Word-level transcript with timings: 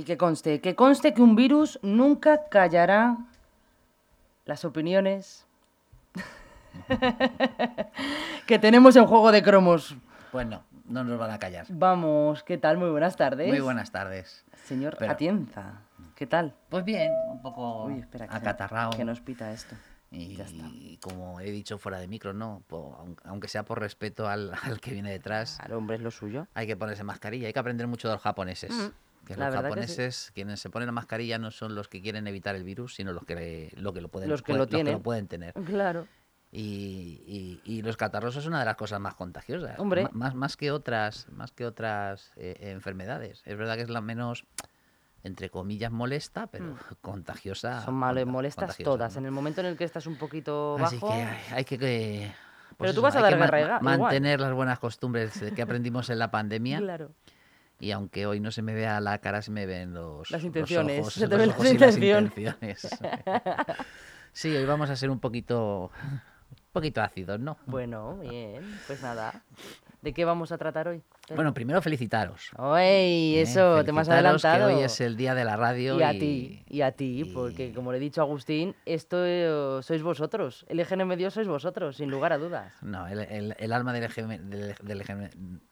Y 0.00 0.04
que 0.04 0.16
conste, 0.16 0.62
que 0.62 0.74
conste 0.74 1.12
que 1.12 1.20
un 1.20 1.36
virus 1.36 1.78
nunca 1.82 2.48
callará 2.48 3.18
las 4.46 4.64
opiniones 4.64 5.44
que 8.46 8.58
tenemos 8.58 8.96
en 8.96 9.04
Juego 9.04 9.30
de 9.30 9.42
Cromos. 9.42 9.94
Bueno, 10.32 10.62
no 10.86 11.04
nos 11.04 11.18
van 11.18 11.32
a 11.32 11.38
callar. 11.38 11.66
Vamos, 11.68 12.42
¿qué 12.44 12.56
tal? 12.56 12.78
Muy 12.78 12.88
buenas 12.88 13.16
tardes. 13.16 13.48
Muy 13.48 13.60
buenas 13.60 13.90
tardes. 13.92 14.42
Señor 14.64 14.96
Pero- 14.98 15.12
Atienza, 15.12 15.82
¿qué 16.14 16.26
tal? 16.26 16.54
Pues 16.70 16.82
bien, 16.82 17.12
un 17.30 17.42
poco 17.42 17.84
Uy, 17.84 17.98
espera, 17.98 18.26
que, 18.26 18.34
acatarrado. 18.36 18.92
que 18.92 19.04
nos 19.04 19.20
pita 19.20 19.52
esto. 19.52 19.76
Y 20.10 20.36
Ya 20.36 20.44
está. 20.44 20.64
como 21.02 21.40
he 21.40 21.50
dicho 21.50 21.76
fuera 21.76 21.98
de 22.00 22.08
micro, 22.08 22.32
no, 22.32 22.62
aunque 23.24 23.48
sea 23.48 23.64
por 23.66 23.78
respeto 23.80 24.28
al, 24.28 24.52
al 24.62 24.80
que 24.80 24.92
viene 24.92 25.10
detrás, 25.10 25.56
Claro, 25.58 25.76
hombre, 25.76 25.96
es 25.96 26.02
lo 26.02 26.10
suyo. 26.10 26.46
hay 26.54 26.66
que 26.66 26.76
ponerse 26.76 27.04
mascarilla. 27.04 27.48
Hay 27.48 27.52
que 27.52 27.58
aprender 27.58 27.86
mucho 27.86 28.08
de 28.08 28.14
los 28.14 28.22
japoneses. 28.22 28.72
Mm, 28.72 28.88
Que 29.26 29.36
la 29.36 29.46
los 29.46 29.54
verdad 29.54 29.68
que 29.74 29.82
sí. 29.86 29.88
japoneses, 29.94 30.32
quienes 30.34 30.60
se 30.60 30.70
ponen 30.70 30.86
la 30.86 30.92
mascarilla, 30.92 31.38
no 31.38 31.50
son 31.50 31.74
los 31.74 31.88
que 31.88 32.00
quieren 32.02 32.26
evitar 32.26 32.54
el 32.56 32.64
virus, 32.64 32.94
sino 32.94 33.12
los 33.12 33.24
que, 33.24 33.72
lo, 33.76 33.92
que 33.92 34.00
lo 34.00 34.08
pueden, 34.08 34.28
Los 34.28 34.42
que 34.42 34.52
pueden- 34.52 34.58
lo 34.58 34.64
los 34.64 34.84
que 34.84 34.92
lo 34.92 35.02
pueden 35.02 35.28
tener. 35.28 35.54
Claro. 35.54 36.06
Y, 36.52 37.22
y- 37.26 37.60
y 37.64 37.82
los 37.82 37.96
catarros 37.96 38.34
es 38.36 38.46
una 38.46 38.58
de 38.58 38.64
las 38.64 38.74
cosas 38.76 38.98
más 38.98 39.14
contagiosas. 39.14 39.78
Hombre. 39.78 40.08
Más, 40.12 40.34
más 40.34 40.56
que 40.56 40.72
otras, 40.72 41.28
más 41.30 41.52
que 41.52 41.64
otras 41.64 42.32
eh, 42.36 42.56
enfermedades. 42.72 43.42
Es 43.44 43.56
verdad 43.56 43.76
que 43.76 43.82
es 43.82 43.88
la 43.90 44.00
menos, 44.00 44.46
entre 45.22 45.48
comillas, 45.50 45.92
molesta, 45.92 46.48
pero 46.48 46.74
contagiosa. 47.00 47.82
Mm. 47.82 47.84
Son 47.84 47.94
mal, 47.94 48.16
conta- 48.16 48.30
molestas 48.32 48.62
contagiosa, 48.64 48.90
todas. 48.90 49.12
¿no? 49.14 49.18
En 49.20 49.24
el 49.26 49.30
momento 49.32 49.60
en 49.60 49.68
el 49.68 49.76
que 49.76 49.84
estás 49.84 50.06
un 50.06 50.16
poquito 50.16 50.76
Así 50.80 50.96
bajo... 50.96 51.08
que 51.14 51.22
hay, 51.22 51.38
hay 51.52 51.64
que... 51.64 51.76
pues 51.78 52.76
Pero 52.78 52.94
tú 52.94 53.02
vas 53.02 53.14
a 53.14 53.20
dar 53.20 53.38
ma- 53.38 53.60
igual. 53.60 53.98
mantener 54.00 54.40
las 54.40 54.52
buenas 54.52 54.80
costumbres 54.80 55.40
que 55.54 55.62
aprendimos 55.62 56.10
en 56.10 56.18
la 56.18 56.30
pandemia. 56.32 56.78
Claro. 56.80 57.12
Y 57.80 57.92
aunque 57.92 58.26
hoy 58.26 58.40
no 58.40 58.50
se 58.50 58.62
me 58.62 58.74
vea 58.74 59.00
la 59.00 59.18
cara, 59.18 59.40
se 59.42 59.50
me 59.50 59.66
ven 59.66 59.94
los, 59.94 60.30
Las 60.30 60.42
los 60.42 60.44
intenciones, 60.44 61.00
ojos, 61.00 61.14
se 61.14 61.28
te 61.28 61.36
los 61.36 61.38
ven 61.38 61.80
las 61.80 61.96
y 61.96 62.10
intenciones. 62.10 62.88
Sí, 64.32 64.54
hoy 64.54 64.64
vamos 64.64 64.88
a 64.90 64.96
ser 64.96 65.10
un 65.10 65.18
poquito, 65.18 65.90
un 66.02 66.20
poquito 66.72 67.02
ácidos, 67.02 67.40
¿no? 67.40 67.58
Bueno, 67.66 68.16
bien. 68.18 68.62
Pues 68.86 69.02
nada. 69.02 69.42
¿De 70.02 70.14
qué 70.14 70.24
vamos 70.24 70.50
a 70.50 70.56
tratar 70.56 70.88
hoy? 70.88 71.02
Bueno, 71.34 71.52
primero 71.52 71.82
felicitaros. 71.82 72.50
¡Ay! 72.56 73.36
¿eh? 73.36 73.42
Eso, 73.42 73.84
te 73.84 73.92
me 73.92 74.00
has 74.00 74.08
adelantado. 74.08 74.68
Que 74.68 74.74
hoy 74.74 74.82
es 74.82 74.98
el 75.02 75.16
día 75.16 75.34
de 75.34 75.44
la 75.44 75.56
radio. 75.56 75.98
Y 75.98 76.02
a 76.02 76.10
ti, 76.12 76.64
y 76.68 76.80
a 76.80 76.92
ti, 76.92 77.20
y- 77.20 77.34
porque 77.34 77.72
como 77.74 77.92
le 77.92 77.98
he 77.98 78.00
dicho 78.00 78.22
a 78.22 78.24
Agustín, 78.24 78.74
esto 78.86 79.18
eh, 79.26 79.80
sois 79.82 80.02
vosotros. 80.02 80.64
El 80.68 80.80
EGN 80.80 81.06
medio 81.06 81.30
sois 81.30 81.46
vosotros, 81.46 81.96
sin 81.98 82.10
lugar 82.10 82.32
a 82.32 82.38
dudas. 82.38 82.72
No, 82.80 83.06
el, 83.08 83.20
el- 83.20 83.54
el 83.58 83.72
alma 83.72 83.92
del 83.92 84.04
EGM, 84.04 84.48
del, 84.48 84.74
del 84.82 85.02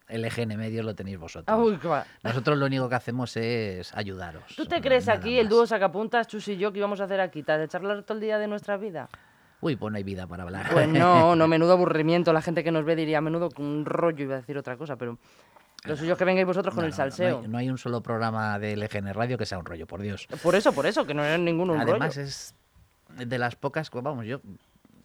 el 0.09 0.25
EGN 0.25 0.85
lo 0.85 0.95
tenéis 0.95 1.19
vosotros. 1.19 1.59
Uy. 1.59 1.79
Nosotros 2.23 2.59
lo 2.59 2.67
único 2.67 2.89
que 2.89 2.95
hacemos 2.95 3.35
es 3.37 3.95
ayudaros. 3.95 4.45
¿Tú 4.57 4.67
te 4.67 4.81
crees 4.83 5.09
aquí, 5.09 5.39
el 5.39 5.49
dúo 5.49 5.67
sacapuntas, 5.67 6.27
Chus 6.29 6.49
y 6.49 6.57
yo, 6.59 6.71
que 6.73 6.79
íbamos 6.79 7.01
a 7.01 7.05
hacer 7.05 7.21
aquí? 7.21 7.43
¿Te 7.43 7.53
has 7.53 7.61
de 7.61 7.69
charlar 7.69 8.03
todo 8.03 8.17
el 8.17 8.21
día 8.21 8.39
de 8.39 8.47
nuestra 8.47 8.77
vida? 8.77 9.09
Uy, 9.61 9.77
pues 9.77 9.91
no 9.91 9.97
hay 9.97 10.05
vida 10.05 10.27
para 10.27 10.45
hablar. 10.45 10.69
Pues 10.73 10.89
no, 10.89 11.35
no, 11.37 11.49
menudo 11.49 11.73
aburrimiento. 11.73 12.33
La 12.33 12.43
gente 12.43 12.63
que 12.63 12.71
nos 12.71 12.85
ve 12.85 12.95
diría, 12.97 13.21
menudo 13.21 13.49
un 13.59 13.85
rollo, 13.85 14.23
iba 14.25 14.35
a 14.35 14.39
decir 14.41 14.57
otra 14.59 14.77
cosa, 14.77 14.97
pero 14.97 15.19
lo 15.85 15.97
suyo 15.97 16.13
es 16.13 16.19
que 16.19 16.25
vengáis 16.25 16.47
vosotros 16.47 16.75
con 16.75 16.83
No, 16.83 16.87
el 16.87 16.91
no 16.93 16.97
salseo. 16.97 17.41
hay, 17.41 17.49
no 17.49 17.59
hay 17.59 17.71
un 17.71 17.79
solo 17.79 18.01
programa 18.03 18.59
del 18.59 18.83
EGN 18.83 19.13
Radio 19.15 19.37
que 19.39 19.47
sea 19.47 19.59
un 19.59 19.65
rollo, 19.65 19.87
por 19.87 20.01
Dios. 20.03 20.27
Por 20.43 20.55
eso, 20.55 20.73
por 20.73 20.87
eso, 20.87 21.07
que 21.07 21.15
no 21.15 21.25
es 21.25 21.39
ninguno 21.41 21.73
un 21.75 21.81
Además 21.81 22.17
rollo. 22.17 22.27
es 22.29 22.55
de 23.17 23.39
las 23.39 23.57
pocas, 23.57 23.91
co- 23.91 24.03
vamos, 24.03 24.27
yo 24.27 24.41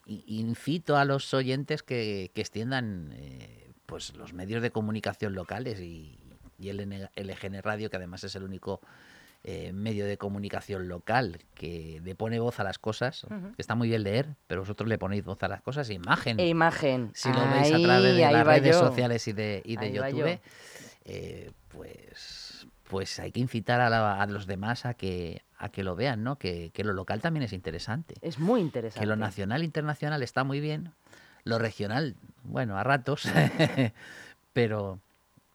incito 0.06 0.98
a 0.98 1.06
los 1.06 1.34
oyentes 1.34 1.84
que, 1.84 2.32
que 2.34 2.42
extiendan 2.42 3.12
eh, 3.14 3.72
pues 3.86 4.16
los 4.16 4.34
medios 4.34 4.62
de 4.62 4.72
comunicación 4.72 5.34
locales 5.34 5.80
y, 5.80 6.18
y 6.60 6.70
el, 6.70 6.82
N- 6.82 7.10
el 7.16 7.30
EGN 7.30 7.62
Radio, 7.62 7.90
que 7.90 7.98
además 7.98 8.24
es 8.24 8.36
el 8.36 8.44
único 8.44 8.82
eh, 9.44 9.74
medio 9.74 10.06
de 10.06 10.18
comunicación 10.18 10.88
local 10.88 11.40
que 11.54 12.00
le 12.04 12.16
pone 12.16 12.40
voz 12.40 12.60
a 12.60 12.64
las 12.64 12.80
cosas, 12.80 13.26
está 13.58 13.76
muy 13.76 13.90
bien 13.90 14.04
leer, 14.04 14.36
pero 14.48 14.62
vosotros 14.62 14.88
le 14.88 14.98
ponéis 14.98 15.24
voz 15.26 15.44
a 15.44 15.48
las 15.50 15.62
cosas, 15.62 15.90
imagen. 15.90 16.40
E 16.40 16.48
imagen. 16.48 17.12
si 17.14 17.30
lo 17.34 17.40
veis 17.50 17.72
a 17.74 17.76
Ahí, 17.76 17.84
través 17.84 18.16
de 18.16 18.26
ahí 18.26 18.34
las 18.34 18.48
redes 18.48 18.76
yo. 18.76 18.80
sociales 18.88 19.28
y 19.28 19.34
de, 19.34 19.62
y 19.66 19.76
de 19.76 19.86
Ahí 19.86 19.94
yo. 20.14 20.18
YouTube, 20.20 20.40
eh, 21.06 21.52
pues, 21.70 22.68
pues 22.90 23.20
hay 23.20 23.32
que 23.34 23.42
incitar 23.42 23.82
a, 23.82 23.90
la- 23.90 24.22
a 24.22 24.26
los 24.28 24.48
demás 24.48 24.86
a 24.86 24.94
que, 24.94 25.42
a 25.58 25.70
que 25.70 25.84
lo 25.84 25.96
vean, 25.98 26.24
¿no? 26.24 26.38
Que, 26.38 26.72
que 26.74 26.84
lo 26.86 26.94
local 26.94 27.20
también 27.22 27.44
es 27.44 27.52
interesante. 27.52 28.16
Es 28.22 28.40
muy 28.40 28.62
interesante. 28.62 29.00
Que 29.02 29.06
lo 29.06 29.16
nacional 29.18 29.62
e 29.62 29.66
internacional 29.66 30.24
está 30.24 30.44
muy 30.46 30.60
bien. 30.62 30.92
Lo 31.44 31.60
regional, 31.60 32.16
bueno, 32.44 32.78
a 32.78 32.84
ratos, 32.86 33.28
pero 34.54 35.00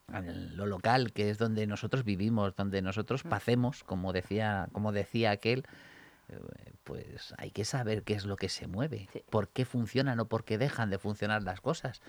lo 0.09 0.67
local, 0.67 1.13
que 1.13 1.31
es 1.31 1.39
donde 1.39 1.67
nosotros 1.67 2.05
vivimos, 2.05 2.57
donde 2.57 2.81
nosotros 2.83 3.23
pacemos, 3.23 3.85
como 3.85 4.13
decía, 4.13 4.69
como 4.73 4.93
decía 4.93 5.31
aquel, 5.33 5.65
eh, 6.29 6.39
pues 6.85 7.35
hay 7.37 7.51
que 7.51 7.65
saber 7.65 8.03
qué 8.03 8.15
es 8.15 8.25
lo 8.25 8.37
que 8.37 8.49
se 8.49 8.67
mueve, 8.67 9.09
Sí. 9.13 9.23
por 9.31 9.49
qué 9.49 9.65
funcionan 9.65 10.19
o 10.21 10.27
por 10.29 10.45
qué 10.45 10.57
dejan 10.59 10.91
de 10.91 10.99
funcionar 10.99 11.43
las 11.43 11.61
cosas. 11.61 12.01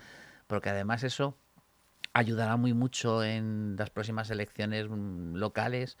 Porque 0.46 0.70
además 0.70 1.02
eso 1.04 1.36
ayudará 2.12 2.56
muy 2.56 2.72
mucho 2.72 3.22
en 3.22 3.76
las 3.78 3.90
próximas 3.90 4.30
elecciones 4.30 4.88
mm, 4.88 5.36
locales, 5.36 5.96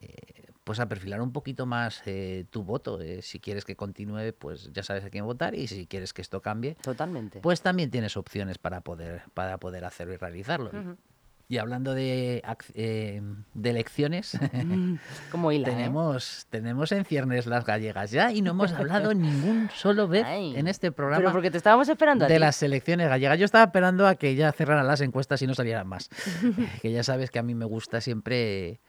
eh, 0.00 0.46
pues 0.64 0.78
a 0.80 0.88
perfilar 0.88 1.20
un 1.20 1.32
poquito 1.32 1.66
más 1.66 2.02
eh, 2.06 2.46
tu 2.50 2.62
voto. 2.62 3.00
Eh, 3.00 3.20
si 3.20 3.40
quieres 3.40 3.64
que 3.64 3.74
continúe, 3.76 4.32
pues 4.38 4.72
ya 4.72 4.82
sabes 4.84 5.04
a 5.04 5.10
quién 5.10 5.24
votar 5.24 5.54
y 5.56 5.66
si 5.66 5.86
quieres 5.86 6.12
que 6.14 6.22
esto 6.22 6.40
cambie, 6.40 6.76
Totalmente. 6.76 7.40
pues 7.40 7.60
también 7.62 7.90
tienes 7.90 8.16
opciones 8.16 8.58
para 8.58 8.80
poder, 8.80 9.22
para 9.34 9.58
poder 9.58 9.84
hacerlo 9.84 10.14
y 10.14 10.16
realizarlo. 10.16 10.70
Y 11.48 11.58
hablando 11.58 11.92
de, 11.94 12.42
eh, 12.74 13.22
de 13.52 13.70
elecciones, 13.70 14.38
Como 15.30 15.52
hila, 15.52 15.68
¿eh? 15.68 15.72
tenemos, 15.72 16.46
tenemos 16.48 16.92
en 16.92 17.04
ciernes 17.04 17.46
las 17.46 17.64
gallegas 17.66 18.10
ya 18.10 18.32
y 18.32 18.40
no 18.40 18.52
hemos 18.52 18.72
hablado 18.72 19.12
ningún 19.14 19.68
solo 19.74 20.08
vez 20.08 20.24
Ay. 20.24 20.56
en 20.56 20.66
este 20.66 20.92
programa 20.92 21.20
Pero 21.20 21.32
porque 21.32 21.50
te 21.50 21.58
estábamos 21.58 21.88
esperando 21.88 22.24
a 22.24 22.28
de 22.28 22.34
ti. 22.34 22.40
las 22.40 22.62
elecciones 22.62 23.08
gallegas. 23.08 23.38
Yo 23.38 23.44
estaba 23.44 23.64
esperando 23.64 24.06
a 24.06 24.14
que 24.14 24.34
ya 24.34 24.50
cerraran 24.52 24.86
las 24.86 25.00
encuestas 25.02 25.42
y 25.42 25.46
no 25.46 25.54
salieran 25.54 25.86
más. 25.86 26.08
que 26.82 26.90
ya 26.90 27.02
sabes 27.02 27.30
que 27.30 27.38
a 27.38 27.42
mí 27.42 27.54
me 27.54 27.64
gusta 27.66 28.00
siempre 28.00 28.80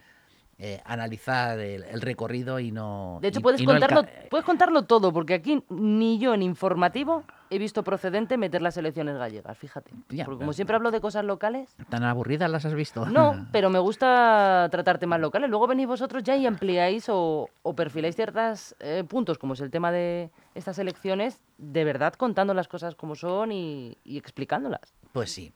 eh, 0.60 0.82
analizar 0.86 1.58
el, 1.60 1.84
el 1.84 2.02
recorrido 2.02 2.60
y 2.60 2.72
no. 2.72 3.18
De 3.22 3.30
hecho, 3.30 3.40
y- 3.40 3.44
puedes, 3.44 3.62
y 3.62 3.66
no 3.66 3.74
contarlo, 3.74 4.04
puedes 4.30 4.46
contarlo 4.46 4.84
todo, 4.86 5.12
porque 5.12 5.34
aquí 5.34 5.64
ni 5.70 6.20
yo 6.20 6.34
en 6.34 6.42
informativo 6.44 7.24
he 7.50 7.58
visto 7.58 7.84
procedente 7.84 8.38
meter 8.38 8.62
las 8.62 8.78
elecciones 8.78 9.18
gallegas, 9.18 9.58
fíjate. 9.58 9.92
Ya, 10.10 10.26
porque 10.26 10.40
como 10.40 10.54
siempre 10.54 10.76
hablo 10.76 10.92
de 10.92 11.02
cosas 11.02 11.24
locales, 11.26 11.76
¿Tan 11.90 12.04
aburridas 12.04 12.50
las 12.50 12.66
has 12.66 12.74
visto? 12.74 13.06
no, 13.06 13.48
pero 13.52 13.70
me 13.70 13.80
gusta 13.80 14.68
tratar 14.72 14.98
temas 15.00 15.20
locales. 15.20 15.50
Luego 15.50 15.68
venís 15.68 15.88
vosotros 15.88 16.24
ya 16.24 16.36
y 16.36 16.46
ampliáis 16.46 17.10
o, 17.10 17.50
o 17.62 17.76
perfiláis 17.76 18.16
ciertos 18.16 18.76
puntos, 19.08 19.38
como 19.38 19.54
es 19.54 19.60
el 19.62 19.70
tema 19.72 19.92
de 19.92 20.30
estas 20.56 20.78
elecciones, 20.80 21.42
de 21.58 21.84
verdad 21.84 22.14
contando 22.14 22.54
las 22.54 22.68
cosas 22.68 22.96
como 22.96 23.16
son 23.16 23.52
y, 23.52 23.98
y 24.04 24.18
explicándolas. 24.18 24.94
Pues 25.12 25.32
sí. 25.32 25.54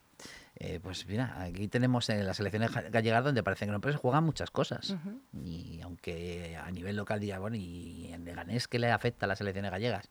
Eh, 0.59 0.79
pues 0.81 1.06
mira, 1.07 1.40
aquí 1.41 1.68
tenemos 1.68 2.09
eh, 2.09 2.23
las 2.23 2.40
elecciones 2.40 2.72
ga- 2.72 2.90
gallegas 2.90 3.23
donde 3.23 3.44
parece 3.44 3.66
que 3.66 3.72
no, 3.72 3.79
pero 3.79 3.94
se 3.94 4.00
juegan 4.00 4.23
muchas 4.23 4.50
cosas. 4.50 4.95
Y 5.45 5.81
aunque 5.81 6.57
a 6.57 6.72
nivel 6.72 6.95
local 6.95 7.19
diga, 7.19 7.38
bueno, 7.40 7.56
y 7.57 8.12
en 8.12 8.25
Leganés 8.25 8.67
que 8.67 8.79
le 8.79 8.91
afecta 8.91 9.25
a 9.25 9.29
las 9.29 9.40
elecciones 9.41 9.69
gallegas, 9.69 10.09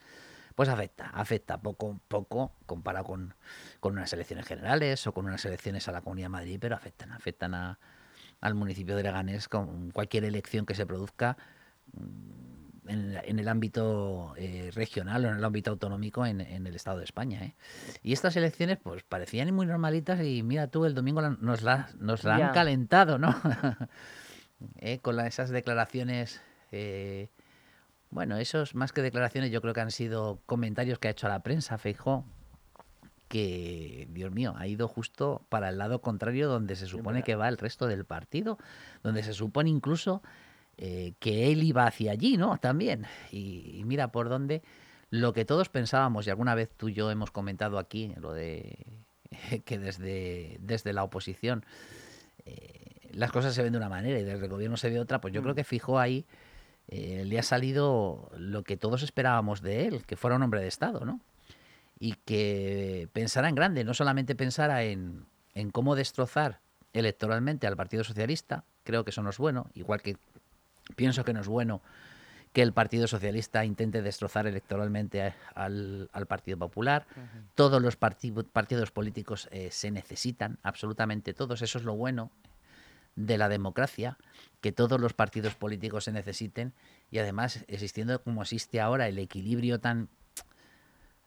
pues 0.54 0.68
afecta, 0.68 1.06
afecta 1.10 1.58
poco, 1.60 2.00
poco 2.08 2.52
comparado 2.64 3.04
con, 3.04 3.34
con 3.80 3.94
unas 3.94 4.12
elecciones 4.12 4.46
generales 4.46 5.06
o 5.06 5.12
con 5.12 5.26
unas 5.26 5.44
elecciones 5.44 5.88
a 5.88 5.92
la 5.92 6.00
Comunidad 6.00 6.26
de 6.26 6.30
Madrid, 6.30 6.58
pero 6.60 6.76
afectan, 6.76 7.12
afectan 7.12 7.52
a, 7.54 7.78
al 8.40 8.54
municipio 8.54 8.96
de 8.96 9.02
Leganés 9.02 9.48
con 9.48 9.90
cualquier 9.90 10.24
elección 10.24 10.64
que 10.64 10.74
se 10.74 10.86
produzca 10.86 11.36
mm, 11.92 12.65
en, 12.88 13.10
el- 13.16 13.20
en 13.24 13.38
el 13.38 13.48
ámbito 13.48 14.34
eh, 14.36 14.70
regional 14.74 15.24
o 15.24 15.28
en 15.30 15.36
el 15.36 15.44
ámbito 15.44 15.70
autonómico 15.72 16.24
en, 16.26 16.40
en 16.40 16.66
el 16.66 16.74
Estado 16.74 16.98
de 16.98 17.04
España. 17.04 17.42
¿eh? 17.44 17.54
Y 18.02 18.12
estas 18.12 18.36
elecciones 18.36 18.78
pues 18.82 19.02
parecían 19.02 19.52
muy 19.54 19.66
normalitas 19.66 20.20
y 20.22 20.42
mira 20.42 20.68
tú, 20.68 20.84
el 20.84 20.94
domingo 20.94 21.20
la- 21.20 21.36
nos 21.40 21.62
la, 21.62 21.88
nos 21.98 22.24
la 22.24 22.38
Ya. 22.38 22.46
han 22.48 22.54
calentado, 22.54 23.18
¿no? 23.18 23.34
Eh, 24.78 24.98
Con 25.00 25.16
la- 25.16 25.26
esas 25.26 25.50
declaraciones... 25.50 26.40
eh, 26.72 27.28
bueno, 28.10 28.36
esos 28.38 28.74
más 28.74 28.92
que 28.92 29.02
declaraciones 29.02 29.50
yo 29.50 29.60
creo 29.60 29.74
que 29.74 29.80
han 29.82 29.90
sido 29.90 30.38
comentarios 30.46 30.98
que 30.98 31.08
ha 31.08 31.10
hecho 31.10 31.26
a 31.26 31.30
la 31.30 31.40
prensa, 31.42 31.76
Feijó, 31.76 32.24
que, 33.28 34.06
Dios 34.12 34.30
mío, 34.30 34.54
ha 34.56 34.66
ido 34.68 34.86
justo 34.88 35.44
para 35.48 35.68
el 35.68 35.78
lado 35.78 36.00
contrario 36.00 36.48
donde 36.48 36.76
se 36.76 36.86
supone 36.86 37.22
que 37.24 37.34
va 37.34 37.48
el 37.48 37.58
resto 37.58 37.86
del 37.88 38.04
partido, 38.04 38.58
donde 39.02 39.22
se 39.24 39.32
supone 39.32 39.68
incluso 39.68 40.22
eh, 40.78 41.14
que 41.18 41.52
él 41.52 41.62
iba 41.62 41.86
hacia 41.86 42.12
allí, 42.12 42.36
¿no? 42.36 42.58
También. 42.58 43.06
Y, 43.30 43.78
y 43.78 43.84
mira 43.84 44.12
por 44.12 44.28
dónde 44.28 44.62
lo 45.10 45.32
que 45.32 45.44
todos 45.44 45.68
pensábamos, 45.68 46.26
y 46.26 46.30
alguna 46.30 46.54
vez 46.54 46.70
tú 46.76 46.88
y 46.88 46.94
yo 46.94 47.10
hemos 47.10 47.30
comentado 47.30 47.78
aquí, 47.78 48.12
lo 48.16 48.32
de 48.32 48.86
que 49.64 49.78
desde, 49.78 50.58
desde 50.60 50.92
la 50.92 51.04
oposición 51.04 51.64
eh, 52.44 53.08
las 53.12 53.32
cosas 53.32 53.54
se 53.54 53.62
ven 53.62 53.72
de 53.72 53.78
una 53.78 53.88
manera 53.88 54.18
y 54.18 54.24
desde 54.24 54.44
el 54.44 54.50
gobierno 54.50 54.76
se 54.76 54.90
ve 54.90 55.00
otra, 55.00 55.20
pues 55.20 55.32
yo 55.32 55.42
creo 55.42 55.54
que 55.54 55.64
fijó 55.64 55.98
ahí, 55.98 56.26
eh, 56.88 57.24
le 57.24 57.38
ha 57.38 57.42
salido 57.42 58.30
lo 58.36 58.62
que 58.62 58.76
todos 58.76 59.02
esperábamos 59.02 59.62
de 59.62 59.86
él, 59.86 60.04
que 60.04 60.16
fuera 60.16 60.36
un 60.36 60.42
hombre 60.42 60.60
de 60.60 60.68
Estado, 60.68 61.04
¿no? 61.04 61.20
Y 61.98 62.14
que 62.24 63.08
pensara 63.12 63.48
en 63.48 63.54
grande, 63.54 63.84
no 63.84 63.94
solamente 63.94 64.34
pensara 64.34 64.84
en, 64.84 65.24
en 65.54 65.70
cómo 65.70 65.96
destrozar 65.96 66.60
electoralmente 66.92 67.66
al 67.66 67.76
Partido 67.76 68.04
Socialista, 68.04 68.64
creo 68.84 69.04
que 69.04 69.10
eso 69.10 69.22
no 69.22 69.30
es 69.30 69.38
bueno, 69.38 69.70
igual 69.74 70.02
que 70.02 70.16
Pienso 70.94 71.24
que 71.24 71.32
no 71.32 71.40
es 71.40 71.48
bueno 71.48 71.82
que 72.56 72.62
el 72.62 72.72
Partido 72.72 73.06
Socialista 73.06 73.66
intente 73.66 74.00
destrozar 74.00 74.46
electoralmente 74.46 75.34
al, 75.54 76.08
Partido 76.26 76.56
Popular. 76.56 77.06
Todos 77.54 77.82
los 77.82 77.96
partidos 77.96 78.90
políticos 78.92 79.46
eh, 79.50 79.68
se 79.70 79.90
necesitan, 79.90 80.58
absolutamente 80.62 81.34
todos. 81.34 81.60
Eso 81.60 81.76
es 81.76 81.84
lo 81.84 81.94
bueno 81.96 82.30
de 83.14 83.36
la 83.36 83.50
democracia, 83.50 84.16
que 84.62 84.72
todos 84.72 84.98
los 84.98 85.12
partidos 85.12 85.54
políticos 85.54 86.04
se 86.04 86.12
necesiten 86.12 86.72
y 87.10 87.18
además 87.18 87.62
existiendo 87.68 88.22
como 88.22 88.40
existe 88.40 88.80
ahora 88.80 89.06
el 89.06 89.18
equilibrio 89.18 89.78
tan, 89.78 90.08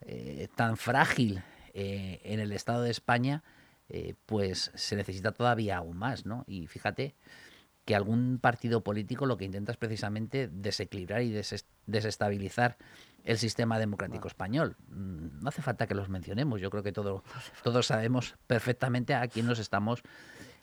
eh, 0.02 0.48
tan 0.56 0.78
frágil 0.78 1.44
eh, 1.76 2.22
en 2.24 2.40
el 2.40 2.52
Estado 2.54 2.82
de 2.82 2.90
España, 2.90 3.44
pues 4.26 4.72
se 4.74 4.96
necesita 4.96 5.32
todavía 5.32 5.78
aún 5.78 5.98
más, 5.98 6.26
¿no? 6.26 6.44
Y 6.48 6.66
fíjate, 6.66 7.16
que 7.90 7.96
algún 7.96 8.38
partido 8.38 8.84
político 8.84 9.26
lo 9.26 9.36
que 9.36 9.46
intenta 9.46 9.72
es 9.72 9.78
precisamente 9.80 10.48
desequilibrar 10.48 11.24
y 11.24 11.32
desestabilizar 11.88 12.78
el 13.24 13.40
sistema 13.40 13.80
democrático 13.80 14.28
español. 14.28 14.78
Mm, 14.90 15.42
no 15.42 15.50
hace 15.50 15.64
falta 15.64 15.88
que 15.88 15.96
los 15.96 16.08
mencionemos, 16.08 16.62
yo 16.62 16.70
creo 16.70 16.84
que 16.84 16.92
todo, 16.92 17.24
todos 17.64 17.88
sabemos 17.88 18.36
perfectamente 18.46 19.16
a 19.16 19.28
quién 19.28 19.48
nos 19.48 19.58
estamos 19.58 20.04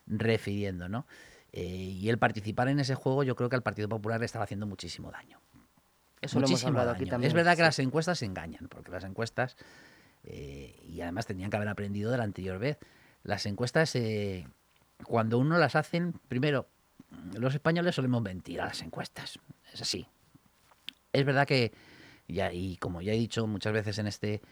refiriendo, 0.07 0.89
¿no? 0.89 1.05
Eh, 1.51 1.65
y 1.65 2.09
el 2.11 2.19
participar 2.19 2.69
en 2.69 2.79
ese 2.79 2.95
juego 2.95 3.25
yo 3.25 3.35
creo 3.35 3.49
que 3.49 3.57
al 3.57 3.65
Partido 3.65 3.89
Popular 3.89 4.21
le 4.21 4.27
estaba 4.27 4.45
haciendo 4.45 4.69
muchísimo 4.69 5.11
daño. 5.11 5.41
Eso 6.21 6.39
lo 6.39 6.47
hemos 6.47 6.65
hablado 6.65 6.93
aquí 6.93 7.07
también. 7.07 7.27
Es 7.27 7.35
verdad 7.35 7.57
que 7.57 7.63
las 7.63 7.81
encuestas 7.81 8.23
engañan, 8.23 8.69
porque 8.69 8.93
las 8.93 9.03
encuestas, 9.03 9.57
eh, 10.23 10.79
y 10.81 11.01
además 11.01 11.27
tenían 11.27 11.51
que 11.51 11.57
haber 11.57 11.71
aprendido 11.71 12.13
de 12.13 12.19
la 12.19 12.23
anterior 12.23 12.61
vez, 12.61 12.79
las 13.25 13.47
encuestas, 13.47 13.97
eh, 13.97 14.47
cuando 15.03 15.39
uno 15.39 15.59
las 15.59 15.75
hacen, 15.75 16.13
primero, 16.29 16.69
los 17.35 17.55
españoles 17.55 17.95
solemos 17.95 18.23
mentir 18.23 18.61
a 18.61 18.67
las 18.67 18.83
encuestas. 18.83 19.39
Es 19.73 19.83
así. 19.83 20.07
Es 21.13 21.25
verdad 21.25 21.47
que, 21.47 21.73
ya, 22.29 22.53
y 22.53 22.77
como 22.77 23.01
ya 23.01 23.13
he 23.13 23.17
dicho 23.17 23.47
muchas 23.47 23.73
veces 23.73 23.99
en 23.99 24.07
este, 24.07 24.43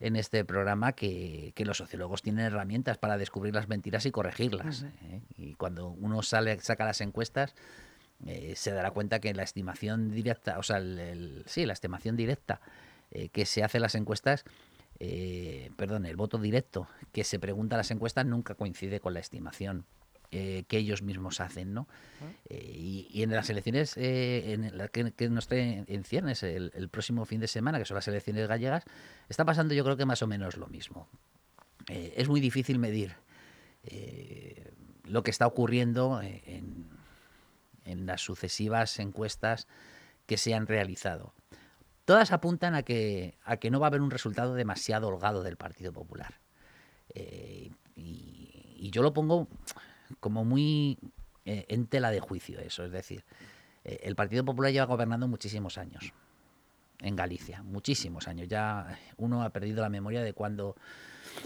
en 0.00 0.16
este 0.16 0.44
programa, 0.44 0.92
que, 0.92 1.52
los 1.58 1.76
sociólogos 1.76 2.22
tienen 2.22 2.46
herramientas 2.46 2.98
para 2.98 3.18
descubrir 3.18 3.54
las 3.54 3.68
mentiras 3.68 4.06
y 4.06 4.10
corregirlas. 4.10 4.84
¿eh? 5.02 5.22
Y 5.36 5.54
cuando 5.54 5.88
uno 5.88 6.22
sale, 6.22 6.58
saca 6.60 6.84
las 6.84 7.00
encuestas, 7.00 7.54
eh, 8.26 8.54
se 8.56 8.72
dará 8.72 8.90
cuenta 8.90 9.20
que 9.20 9.34
la 9.34 9.42
estimación 9.42 10.10
directa, 10.10 10.58
o 10.58 10.62
sea, 10.62 10.78
el, 10.78 11.42
sí, 11.46 11.66
la 11.66 11.72
estimación 11.72 12.16
directa 12.16 12.60
eh, 13.10 13.28
que 13.28 13.44
se 13.44 13.62
hace 13.64 13.78
en 13.78 13.82
las 13.82 13.94
encuestas, 13.94 14.44
perdón, 15.76 16.06
el 16.06 16.16
voto 16.16 16.38
directo 16.38 16.88
que 17.12 17.24
se 17.24 17.38
pregunta 17.38 17.74
en 17.74 17.78
las 17.78 17.90
encuestas 17.90 18.24
nunca 18.24 18.54
coincide 18.54 19.00
con 19.00 19.12
la 19.12 19.20
estimación 19.20 19.84
eh, 20.36 20.64
que 20.66 20.78
ellos 20.78 21.00
mismos 21.00 21.38
hacen, 21.38 21.74
¿no? 21.74 21.86
Eh, 22.48 22.72
y, 22.74 23.22
en 23.22 23.30
las 23.30 23.50
elecciones 23.50 23.96
eh, 23.96 24.52
en 24.52 24.76
la 24.76 24.88
que, 24.88 25.04
nos 25.30 25.46
trae 25.46 25.84
en 25.86 26.02
ciernes 26.02 26.42
el, 26.42 26.88
próximo 26.90 27.24
fin 27.24 27.38
de 27.38 27.46
semana, 27.46 27.78
que 27.78 27.84
son 27.84 27.94
las 27.94 28.08
elecciones 28.08 28.48
gallegas, 28.48 28.82
está 29.28 29.44
pasando 29.44 29.74
yo 29.74 29.84
creo 29.84 29.96
que 29.96 30.06
más 30.06 30.22
o 30.22 30.26
menos 30.26 30.56
lo 30.56 30.66
mismo. 30.66 31.06
es 31.86 32.28
muy 32.28 32.40
difícil 32.40 32.80
medir 32.80 33.14
lo 35.04 35.22
que 35.22 35.30
está 35.30 35.46
ocurriendo 35.46 36.20
en, 36.20 36.88
en 37.84 38.04
las 38.04 38.20
sucesivas 38.20 38.98
encuestas 38.98 39.68
que 40.26 40.36
se 40.36 40.52
han 40.52 40.66
realizado. 40.66 41.32
Todas 42.06 42.32
apuntan 42.32 42.74
a 42.74 42.82
que, 42.82 43.38
a 43.44 43.58
que 43.58 43.70
no 43.70 43.78
va 43.78 43.86
a 43.86 43.90
haber 43.90 44.00
un 44.00 44.10
resultado 44.10 44.56
demasiado 44.56 45.06
holgado 45.06 45.44
del 45.44 45.56
Partido 45.56 45.92
Popular. 45.92 46.40
y, 47.14 47.70
y, 47.94 48.90
yo 48.90 49.02
lo 49.02 49.14
pongo 49.14 49.46
como 50.20 50.44
muy 50.44 50.98
eh, 51.44 51.66
en 51.68 51.86
tela 51.86 52.10
de 52.10 52.20
juicio 52.20 52.58
eso. 52.60 52.84
Es 52.84 52.92
decir, 52.92 53.24
eh, 53.84 54.00
el 54.04 54.16
Partido 54.16 54.44
Popular 54.44 54.72
lleva 54.72 54.86
gobernando 54.86 55.28
muchísimos 55.28 55.78
años 55.78 56.12
en 57.00 57.16
Galicia, 57.16 57.62
muchísimos 57.62 58.28
años. 58.28 58.48
Ya 58.48 58.98
uno 59.16 59.42
ha 59.42 59.50
perdido 59.50 59.82
la 59.82 59.90
memoria 59.90 60.22
de 60.22 60.32
cuando 60.32 60.76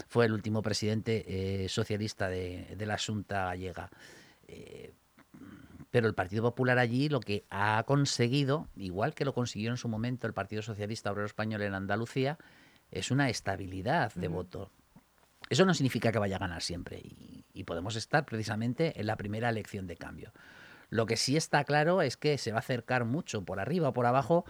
fue 0.07 0.25
el 0.25 0.33
último 0.33 0.61
presidente 0.61 1.25
eh, 1.63 1.69
socialista 1.69 2.29
de, 2.29 2.75
la 2.79 2.97
Junta 2.97 3.45
gallega. 3.45 3.89
pero 5.91 6.07
el 6.07 6.13
Partido 6.13 6.43
Popular 6.43 6.77
allí 6.79 7.09
lo 7.09 7.19
que 7.19 7.45
ha 7.49 7.83
conseguido, 7.85 8.69
igual 8.77 9.13
que 9.13 9.25
lo 9.25 9.33
consiguió 9.33 9.71
en 9.71 9.77
su 9.77 9.89
momento 9.89 10.27
el 10.27 10.33
Partido 10.33 10.61
Socialista 10.61 11.11
Obrero 11.11 11.25
Español 11.25 11.63
en 11.63 11.73
Andalucía, 11.73 12.37
es 12.91 13.11
una 13.11 13.29
estabilidad 13.29 14.13
de 14.13 14.27
voto. 14.27 14.71
Eso 15.49 15.65
no 15.65 15.73
significa 15.73 16.11
que 16.11 16.19
vaya 16.19 16.35
a 16.35 16.39
ganar 16.39 16.61
siempre 16.61 16.99
y, 16.99 17.38
podemos 17.65 17.95
estar 17.95 18.25
precisamente 18.25 18.99
en 18.99 19.07
la 19.07 19.15
primera 19.15 19.49
elección 19.49 19.87
de 19.87 19.97
cambio. 19.97 20.31
Lo 20.89 21.05
que 21.05 21.17
sí 21.17 21.37
está 21.37 21.63
claro 21.63 22.01
es 22.01 22.17
que 22.17 22.37
se 22.37 22.51
va 22.51 22.57
a 22.57 22.59
acercar 22.59 23.05
mucho 23.05 23.43
por 23.43 23.59
arriba 23.59 23.89
o 23.89 23.93
por 23.93 24.05
abajo 24.05 24.45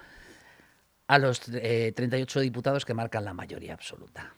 a 1.08 1.18
los 1.18 1.42
38 1.42 2.40
eh, 2.40 2.44
diputados 2.44 2.86
que 2.86 2.94
marcan 2.94 3.26
la 3.26 3.34
mayoría 3.34 3.74
absoluta. 3.74 4.34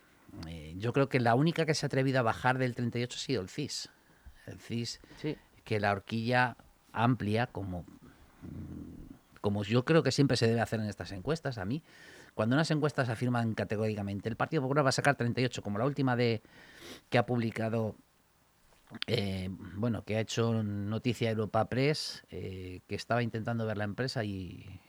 Eh, 0.48 0.74
yo 0.78 0.92
creo 0.92 1.08
que 1.08 1.20
la 1.20 1.34
única 1.34 1.66
que 1.66 1.74
se 1.74 1.84
ha 1.84 1.88
atrevido 1.88 2.18
a 2.18 2.22
bajar 2.22 2.58
del 2.58 2.74
38 2.74 3.14
ha 3.14 3.20
sido 3.20 3.42
el 3.42 3.48
CIS. 3.48 3.90
El 4.46 4.58
CIS, 4.58 5.00
que 5.64 5.78
la 5.78 5.92
horquilla 5.92 6.56
amplia, 6.92 7.46
como, 7.46 7.84
como 9.40 9.62
yo 9.64 9.84
creo 9.84 10.02
que 10.02 10.10
siempre 10.10 10.36
se 10.36 10.48
debe 10.48 10.60
hacer 10.60 10.80
en 10.80 10.86
estas 10.86 11.12
encuestas, 11.12 11.58
a 11.58 11.64
mí, 11.64 11.82
cuando 12.34 12.56
unas 12.56 12.70
encuestas 12.70 13.08
afirman 13.08 13.54
categóricamente 13.54 14.28
el 14.28 14.36
Partido 14.36 14.62
Popular 14.62 14.84
va 14.84 14.88
a 14.88 14.92
sacar 14.92 15.16
38, 15.16 15.62
como 15.62 15.78
la 15.78 15.84
última 15.84 16.16
de 16.16 16.42
que 17.10 17.18
ha 17.18 17.26
publicado, 17.26 17.94
eh, 19.06 19.48
bueno, 19.50 20.04
que 20.04 20.16
ha 20.16 20.20
hecho 20.20 20.62
noticia 20.62 21.30
Europa 21.30 21.68
Press, 21.68 22.24
eh, 22.30 22.80
que 22.86 22.94
estaba 22.94 23.22
intentando 23.22 23.66
ver 23.66 23.76
la 23.76 23.84
empresa 23.84 24.24
y, 24.24 24.80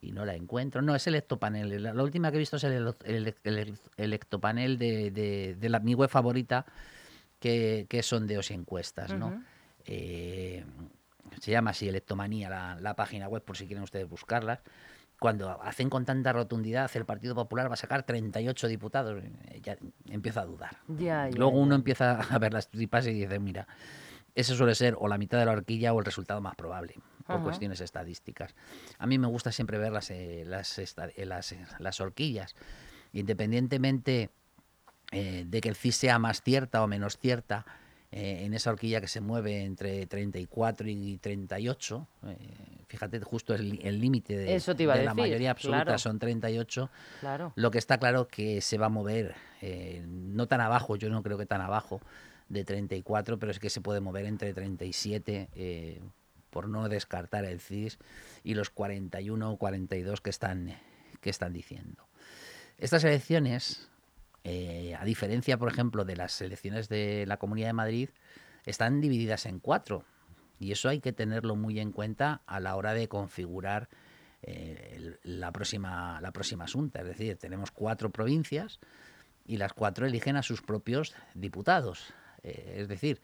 y 0.00 0.12
no 0.12 0.24
la 0.24 0.34
encuentro. 0.34 0.82
No, 0.82 0.94
es 0.94 1.06
el 1.06 1.14
Electopanel. 1.14 1.82
La, 1.82 2.02
última 2.02 2.30
que 2.30 2.36
he 2.36 2.40
visto 2.40 2.56
es 2.56 2.64
el, 2.64 2.94
el, 3.04 3.78
Electopanel 3.96 4.78
de, 4.78 5.10
de, 5.58 5.68
la, 5.68 5.80
mi 5.80 5.94
web 5.94 6.10
favorita, 6.10 6.66
que, 7.38 7.86
que 7.88 8.02
son 8.02 8.26
de 8.26 8.38
y 8.38 8.52
encuestas, 8.52 9.12
¿no? 9.14 9.42
Eh, 9.86 10.64
se 11.40 11.50
llama 11.50 11.70
así 11.70 11.88
Electomanía 11.88 12.50
la, 12.50 12.78
la 12.80 12.94
página 12.94 13.28
web, 13.28 13.42
por 13.42 13.56
si 13.56 13.66
quieren 13.66 13.82
ustedes 13.82 14.08
buscarlas 14.08 14.60
cuando 15.20 15.62
hacen 15.62 15.90
con 15.90 16.06
tanta 16.06 16.32
rotundidad 16.32 16.90
el 16.94 17.04
Partido 17.04 17.34
Popular 17.34 17.68
va 17.68 17.74
a 17.74 17.76
sacar 17.76 18.04
38 18.04 18.68
diputados, 18.68 19.22
eh, 19.22 19.60
ya 19.62 19.76
empieza 20.06 20.40
a 20.40 20.46
dudar. 20.46 20.78
Luego 21.36 21.58
uno 21.58 21.74
empieza 21.74 22.20
a 22.20 22.38
ver 22.38 22.54
las 22.54 22.70
tripas 22.70 23.06
y 23.06 23.12
dice, 23.12 23.38
mira, 23.38 23.68
eso 24.34 24.54
suele 24.56 24.74
ser 24.74 24.96
o 24.98 25.08
la 25.08 25.18
mitad 25.18 25.38
de 25.38 25.44
la 25.44 25.52
horquilla 25.52 25.92
o 25.92 25.98
el 25.98 26.06
resultado 26.06 26.40
más 26.40 26.56
probable, 26.56 26.94
por 27.26 27.42
cuestiones 27.42 27.82
estadísticas. 27.82 28.54
A 28.98 29.06
mí 29.06 29.18
me 29.18 29.26
gusta 29.26 29.52
siempre 29.52 29.76
ver 29.76 29.92
las, 29.92 30.10
eh, 30.10 30.44
las, 30.46 30.78
eh, 30.78 30.86
las, 31.26 31.54
las, 31.78 32.00
horquillas, 32.00 32.56
independientemente 33.12 34.30
de 35.12 35.60
que 35.60 35.68
el 35.68 35.74
CIS 35.74 35.96
sea 35.96 36.18
más 36.18 36.40
cierta 36.40 36.82
o 36.82 36.86
menos 36.86 37.18
cierta, 37.18 37.66
eh, 38.12 38.44
en 38.44 38.54
esa 38.54 38.70
horquilla 38.70 39.00
que 39.00 39.06
se 39.06 39.20
mueve 39.20 39.62
entre 39.62 40.04
34 40.06 40.88
y 40.88 41.18
38. 41.18 42.08
Eh, 42.26 42.36
fíjate, 42.88 43.20
justo 43.20 43.54
el 43.54 44.00
límite 44.00 44.36
de, 44.36 45.04
la 45.04 45.14
mayoría 45.14 45.52
absoluta 45.52 45.96
son 45.96 46.18
38. 46.18 46.90
Claro. 47.20 47.52
Lo 47.54 47.70
que 47.70 47.78
está 47.78 47.98
claro 47.98 48.26
que 48.26 48.60
se 48.62 48.78
va 48.78 48.86
a 48.86 48.88
mover, 48.88 49.36
eh, 49.62 50.02
no 50.06 50.48
tan 50.48 50.60
abajo, 50.60 50.96
yo 50.96 51.08
no 51.08 51.22
creo 51.22 51.38
que 51.38 51.46
tan 51.46 51.60
abajo 51.60 52.00
de 52.48 52.64
34, 52.64 53.38
pero 53.38 53.52
es 53.52 53.60
que 53.60 53.70
se 53.70 53.80
puede 53.80 54.00
mover 54.00 54.26
entre 54.26 54.52
37, 54.52 56.00
por 56.50 56.68
no 56.68 56.88
descartar 56.88 57.44
el 57.44 57.60
CIS, 57.60 58.00
y 58.42 58.54
los 58.54 58.70
41 58.70 59.52
o 59.52 59.56
42 59.56 60.20
que 60.20 60.30
están, 60.30 60.76
que 61.20 61.30
están 61.30 61.52
diciendo. 61.52 62.08
Estas 62.76 63.04
elecciones 63.04 63.89
eh, 64.44 64.94
a 64.98 65.04
diferencia, 65.04 65.58
por 65.58 65.70
ejemplo, 65.70 66.04
de 66.04 66.16
las 66.16 66.40
elecciones 66.40 66.88
de 66.88 67.24
la 67.26 67.38
Comunidad 67.38 67.68
de 67.68 67.74
Madrid, 67.74 68.08
están 68.64 69.00
divididas 69.00 69.46
en 69.46 69.58
cuatro. 69.58 70.04
Y 70.58 70.72
eso 70.72 70.88
hay 70.88 71.00
que 71.00 71.12
tenerlo 71.12 71.56
muy 71.56 71.80
en 71.80 71.92
cuenta 71.92 72.42
a 72.46 72.60
la 72.60 72.76
hora 72.76 72.94
de 72.94 73.08
configurar 73.08 73.88
eh, 74.42 75.16
la, 75.22 75.52
próxima, 75.52 76.20
la 76.20 76.32
próxima 76.32 76.64
asunta. 76.64 77.00
Es 77.00 77.06
decir, 77.06 77.36
tenemos 77.36 77.70
cuatro 77.70 78.10
provincias 78.10 78.78
y 79.46 79.56
las 79.56 79.72
cuatro 79.72 80.06
eligen 80.06 80.36
a 80.36 80.42
sus 80.42 80.62
propios 80.62 81.14
diputados. 81.34 82.12
Eh, 82.42 82.76
es 82.78 82.88
decir, 82.88 83.20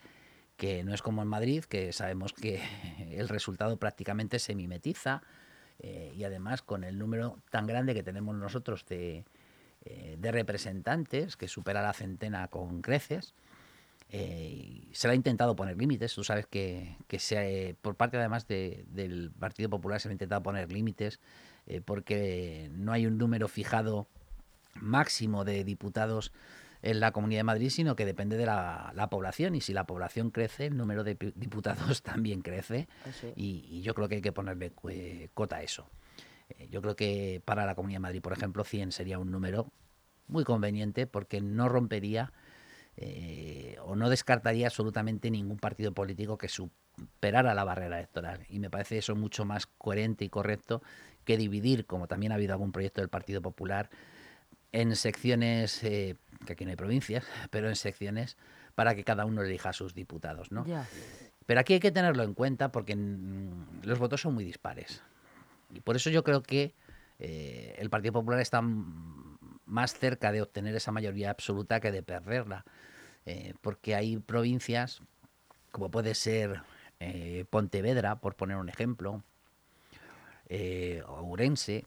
que 0.57 0.83
no 0.85 0.95
es 0.95 1.03
como 1.03 1.23
en 1.23 1.29
Madrid, 1.29 1.65
que 1.65 1.93
sabemos 1.93 2.33
que 2.33 2.63
el 3.11 3.29
resultado 3.29 3.79
prácticamente 3.79 4.39
se 4.39 4.55
mimetiza 4.55 5.23
y 5.79 6.25
además 6.25 6.63
con 6.63 6.85
el 6.85 6.99
número 6.99 7.39
tan 7.51 7.67
grande 7.67 7.93
que 7.93 8.03
tenemos 8.03 8.35
nosotros 8.35 8.87
de, 8.87 9.27
eh, 9.89 10.17
de 10.19 10.33
representantes 10.33 11.37
que 11.37 11.47
supera 11.47 11.81
la 11.81 11.93
centena 11.93 12.49
con 12.49 12.83
creces. 12.83 13.35
Eh, 14.11 14.89
se 14.91 15.07
le 15.07 15.13
ha 15.13 15.15
intentado 15.15 15.55
poner 15.55 15.77
límites. 15.77 16.13
Tú 16.13 16.25
sabes 16.25 16.47
que, 16.47 16.97
que 17.07 17.77
por 17.81 17.95
parte 17.95 18.17
además 18.17 18.49
del 18.49 19.31
Partido 19.39 19.71
Popular 19.71 20.01
se 20.01 20.09
le 20.09 20.13
ha 20.13 20.15
intentado 20.15 20.43
poner 20.43 20.73
límites 20.73 21.21
eh, 21.69 21.81
porque 21.85 22.69
no 22.73 22.93
hay 22.93 23.07
un 23.07 23.17
número 23.17 23.47
fijado 23.47 24.09
máximo 24.75 25.45
de 25.45 25.63
diputados 25.63 26.33
en 26.83 26.99
la 26.99 27.13
Comunidad 27.13 27.41
de 27.41 27.45
Madrid, 27.45 27.71
sino 27.71 27.95
que 27.95 28.05
depende 28.05 28.37
de 28.37 28.47
la, 28.47 29.09
población. 29.09 29.55
Y 29.55 29.61
si 29.61 29.73
la 29.73 29.85
población 29.85 30.33
crece, 30.33 30.67
el 30.67 30.77
número 30.77 31.05
de 31.05 31.15
diputados 31.37 32.03
también 32.03 32.43
crece. 32.43 32.89
Ah, 33.05 33.11
Y, 33.37 33.83
yo 33.83 33.95
creo 33.95 34.09
que 34.09 34.17
hay 34.17 34.23
que 34.23 34.33
ponerle 34.33 34.73
cota 35.35 35.57
a 35.57 35.63
eso. 35.63 35.89
Eh, 36.49 36.69
yo 36.71 36.83
creo 36.83 36.97
que 36.97 37.43
para 37.45 37.67
la 37.67 37.75
Comunidad 37.75 37.97
de 37.97 38.03
Madrid, 38.03 38.23
por 38.23 38.33
ejemplo, 38.33 38.65
100 38.65 38.93
sería 38.93 39.19
un 39.19 39.31
número 39.31 39.73
muy 40.29 40.45
conveniente 40.45 41.07
porque 41.07 41.41
no 41.41 41.69
rompería 41.69 42.33
eh, 42.97 43.77
o 43.85 43.95
no 43.95 44.09
descartaría 44.09 44.67
absolutamente 44.67 45.31
ningún 45.31 45.59
partido 45.59 45.93
político 45.93 46.39
que 46.39 46.49
superara 46.49 47.55
la 47.55 47.65
barrera 47.65 47.99
electoral. 47.99 48.47
Y 48.49 48.59
me 48.59 48.71
parece 48.71 48.99
eso 48.99 49.15
mucho 49.15 49.45
más 49.45 49.67
coherente 49.67 50.25
y 50.25 50.29
correcto 50.29 50.83
que 51.25 51.37
dividir, 51.37 51.87
como 51.87 52.07
también 52.07 52.33
ha 52.33 52.37
habido 52.37 52.55
algún 52.55 52.73
proyecto 52.73 53.03
del 53.03 53.11
Partido 53.11 53.43
Popular, 53.43 53.91
en 54.73 54.95
secciones, 54.97 55.83
eh, 55.85 56.17
que 56.47 56.55
aquí 56.55 56.65
no 56.65 56.71
hay 56.71 56.77
provincias, 56.77 57.25
pero 57.51 57.69
en 57.69 57.77
secciones 57.77 58.37
para 58.75 58.95
que 58.95 59.05
cada 59.05 59.25
uno 59.25 59.43
elija 59.43 59.71
a 59.71 59.73
sus 59.73 59.95
diputados. 59.95 60.51
¿no? 60.53 60.65
Pero 61.47 61.61
aquí 61.61 61.75
hay 61.75 61.81
que 61.81 61.93
tenerlo 61.93 62.23
en 62.23 62.35
cuenta 62.35 62.73
porque 62.73 62.97
los 62.97 63.99
votos 63.99 64.21
son 64.21 64.35
muy 64.35 64.45
dispares. 64.45 65.03
Y 65.73 65.81
por 65.81 65.97
eso 65.97 66.11
yo 66.11 66.25
creo 66.25 66.43
que 66.43 66.75
eh, 67.19 67.75
el 67.79 67.91
Partido 67.91 68.15
Popular 68.15 68.41
está 68.41 68.63
más 68.63 69.95
cerca 69.95 70.33
de 70.33 70.43
obtener 70.43 70.75
esa 70.75 70.93
mayoría 70.93 71.31
absoluta 71.31 71.81
que 71.81 71.93
de 71.93 72.03
perderla. 72.03 72.65
Eh, 73.25 73.55
porque 73.61 73.95
hay 73.95 74.19
provincias, 74.19 75.03
como 75.73 75.91
puede 75.91 76.15
ser 76.15 76.63
Pontevedra, 77.51 78.17
por 78.17 78.37
poner 78.37 78.57
un 78.57 78.71
ejemplo, 78.71 79.23
o 81.07 81.23
Urense, 81.25 81.85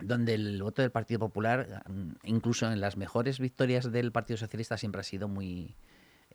donde 0.00 0.34
el 0.34 0.62
voto 0.62 0.82
del 0.82 0.90
Partido 0.90 1.20
Popular, 1.20 1.84
mm, 1.88 2.12
incluso 2.24 2.70
en 2.70 2.80
las 2.80 2.96
mejores 2.96 3.38
victorias 3.38 3.90
del 3.92 4.12
Partido 4.12 4.36
Socialista, 4.36 4.76
siempre 4.76 5.00
ha 5.00 5.04
sido 5.04 5.28
muy, 5.28 5.74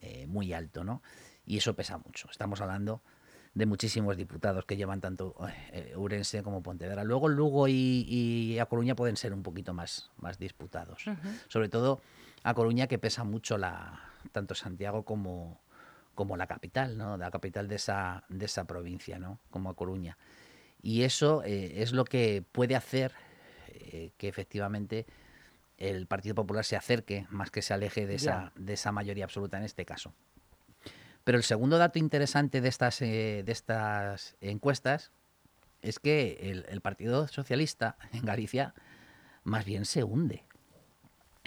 eh, 0.01 0.27
muy 0.27 0.53
alto, 0.53 0.83
¿no? 0.83 1.01
Y 1.45 1.57
eso 1.57 1.75
pesa 1.75 1.97
mucho. 1.97 2.29
Estamos 2.31 2.61
hablando 2.61 3.01
de 3.59 3.65
muchísimos 3.65 4.15
diputados 4.15 4.63
que 4.63 4.77
llevan 4.77 5.01
tanto 5.01 5.35
eh, 5.73 5.93
Urense 5.97 6.41
como 6.43 6.63
Pontevedra. 6.63 7.03
Luego 7.03 7.27
Lugo 7.27 7.67
y, 7.67 8.57
A 8.57 8.65
Coruña 8.67 8.95
pueden 8.95 9.17
ser 9.17 9.33
un 9.33 9.43
poquito 9.43 9.73
más, 9.73 10.11
más 10.15 10.39
disputados. 10.39 11.03
Sobre 11.49 11.67
todo 11.67 11.99
A 12.43 12.53
Coruña 12.53 12.87
que 12.87 12.97
pesa 12.97 13.25
mucho 13.25 13.57
la, 13.57 13.99
tanto 14.31 14.55
Santiago 14.55 15.03
como, 15.03 15.59
como 16.15 16.37
la 16.37 16.47
capital, 16.47 16.97
¿no? 16.97 17.17
La 17.17 17.31
capital 17.31 17.67
de 17.67 17.75
esa, 17.75 18.23
de 18.29 18.45
esa 18.45 18.63
provincia, 18.63 19.19
¿no? 19.19 19.39
Como 19.49 19.69
A 19.69 19.75
Coruña. 19.75 20.17
Y 20.81 21.03
eso 21.03 21.43
eh, 21.43 21.81
es 21.81 21.91
lo 21.91 22.05
que 22.05 22.45
puede 22.53 22.77
hacer 22.77 23.11
eh, 23.67 24.11
que 24.17 24.29
efectivamente 24.29 25.05
el 25.75 26.07
Partido 26.07 26.33
Popular 26.33 26.63
se 26.63 26.77
acerque 26.77 27.27
más 27.29 27.51
que 27.51 27.61
se 27.61 27.73
aleje 27.73 28.07
de 28.07 28.15
esa, 28.15 28.53
de 28.55 28.71
esa 28.71 28.93
mayoría 28.93 29.25
absoluta 29.25 29.57
en 29.57 29.65
este 29.65 29.83
caso. 29.83 30.13
Pero 31.29 31.37
el 31.37 31.43
segundo 31.43 31.77
dato 31.77 31.99
interesante 31.99 32.59
de 32.59 32.69
estas, 32.69 33.03
eh, 33.03 33.43
de 33.45 33.51
estas 33.51 34.35
encuestas 34.41 35.11
es 35.83 35.99
que 35.99 36.65
el, 36.67 36.81
Partido 36.81 37.27
Socialista 37.27 37.97
en 38.13 38.25
Galicia 38.25 38.73
más 39.43 39.63
bien 39.63 39.85
se 39.85 40.03
hunde. 40.03 40.43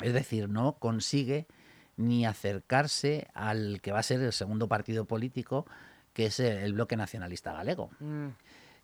Es 0.00 0.12
decir, 0.12 0.48
no 0.48 0.74
consigue 0.74 1.48
ni 1.96 2.24
acercarse 2.24 3.26
al 3.34 3.80
que 3.80 3.90
va 3.90 3.98
a 3.98 4.04
ser 4.04 4.20
el 4.20 4.32
segundo 4.32 4.68
partido 4.68 5.04
político, 5.04 5.66
que 6.12 6.26
es 6.26 6.38
el, 6.38 6.74
bloque 6.74 6.96
nacionalista 6.96 7.52
galego. 7.52 7.90
Mm 7.98 8.28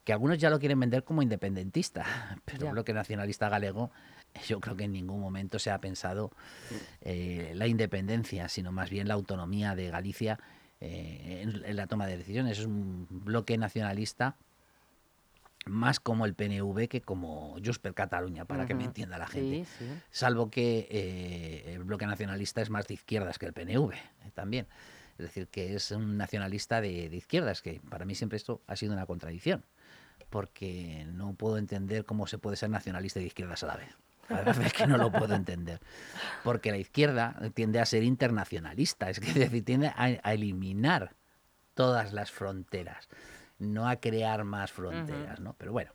que 0.09 0.15
algunos 0.15 0.39
ya 0.39 0.49
lo 0.49 0.59
quieren 0.59 0.81
vender 0.81 1.05
como 1.05 1.21
independentista, 1.21 2.03
pero 2.47 2.69
el 2.69 2.73
bloque 2.73 2.95
nacionalista 2.95 3.51
galego 3.51 3.91
yo 4.49 4.59
creo 4.59 4.75
que 4.75 4.85
en 4.85 4.93
ningún 4.93 5.21
momento 5.21 5.59
se 5.59 5.71
ha 5.71 5.83
pensado 5.83 6.33
eh, 7.03 7.53
la 7.55 7.67
independencia, 7.67 8.49
sino 8.49 8.73
más 8.73 8.89
bien 8.89 9.07
la 9.07 9.13
autonomía 9.13 9.75
de 9.75 9.91
Galicia 9.91 10.41
eh, 10.81 11.43
en, 11.43 11.77
la 11.77 11.87
toma 11.87 12.07
de 12.07 12.17
decisiones. 12.17 12.59
Es 12.59 12.67
un 12.67 13.07
bloque 13.11 13.57
nacionalista 13.59 14.37
más 15.67 16.01
como 16.01 16.25
el 16.25 16.35
PNV 16.35 16.89
que 16.89 17.03
como 17.03 17.57
Jusper 17.65 17.93
Cataluña, 17.93 18.45
para 18.45 18.67
que 18.67 18.75
me 18.75 18.85
entienda 18.85 19.19
la 19.19 19.27
gente. 19.27 19.67
Salvo 20.11 20.51
que 20.51 20.89
eh, 20.91 21.75
el 21.75 21.85
bloque 21.85 22.07
nacionalista 22.07 22.63
es 22.63 22.71
más 22.71 22.87
de 22.87 22.95
izquierdas 22.95 23.39
que 23.39 23.47
el 23.47 23.53
PNV 23.53 23.93
también. 24.35 24.67
Es 25.19 25.27
decir, 25.27 25.49
que 25.49 25.75
es 25.75 25.91
un 25.91 26.17
nacionalista 26.17 26.81
de, 26.81 27.09
de 27.11 27.17
izquierdas, 27.17 27.61
que 27.61 27.81
para 27.91 28.05
mí 28.05 28.15
siempre 28.15 28.37
esto 28.37 28.63
ha 28.67 28.77
sido 28.77 28.93
una 28.93 29.05
contradicción 29.05 29.65
porque 30.31 31.07
no 31.13 31.35
puedo 31.35 31.59
entender 31.59 32.05
cómo 32.05 32.27
se 32.27 32.39
puede 32.39 32.57
ser 32.57 32.71
nacionalista 32.71 33.19
y 33.19 33.23
de 33.23 33.29
izquierdas 33.29 33.63
a 33.63 33.67
la 33.67 33.77
vez. 33.77 33.97
La 34.29 34.37
verdad 34.37 34.67
es 34.67 34.73
que 34.73 34.87
no 34.87 34.99
lo 34.99 35.11
puedo 35.11 35.35
entender. 35.35 35.81
Porque 36.45 36.71
la 36.71 36.79
izquierda 36.79 37.37
tiende 37.55 37.81
a 37.81 37.87
ser 37.87 38.03
internacionalista, 38.03 39.11
es 39.11 39.21
decir, 39.21 39.65
tiende 39.65 39.89
a, 39.89 40.33
eliminar 40.33 41.15
todas 41.75 42.13
las 42.13 42.31
fronteras, 42.31 43.09
no 43.59 43.89
a 43.89 43.97
crear 43.97 44.45
más 44.45 44.73
fronteras, 44.73 45.41
¿no? 45.41 45.55
Pero 45.55 45.73
bueno, 45.73 45.93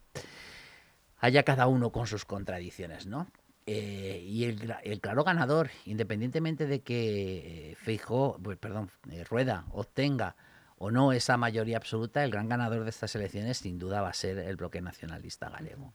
haya 1.19 1.43
cada 1.43 1.67
uno 1.67 1.91
con 1.91 2.07
sus 2.07 2.25
contradicciones, 2.25 3.05
¿no? 3.05 3.27
Eh, 3.65 4.21
y 4.25 4.43
el, 4.43 4.99
claro 4.99 5.23
ganador, 5.23 5.69
independientemente 5.85 6.67
de 6.67 6.81
que 6.81 7.71
eh, 7.71 7.75
Feijó, 7.75 8.37
pues, 8.43 8.57
perdón, 8.57 8.91
eh, 9.09 9.23
Rueda 9.23 9.65
obtenga 9.71 10.35
o 10.77 10.91
no 10.91 11.13
esa 11.13 11.37
mayoría 11.37 11.77
absoluta, 11.77 12.25
el 12.25 12.31
gran 12.31 12.49
ganador 12.49 12.83
de 12.83 12.89
estas 12.89 13.15
elecciones 13.15 13.59
sin 13.59 13.79
duda 13.79 14.01
va 14.01 14.09
a 14.09 14.13
ser 14.13 14.37
el 14.37 14.57
bloque 14.57 14.81
nacionalista 14.81 15.49
galego. 15.49 15.93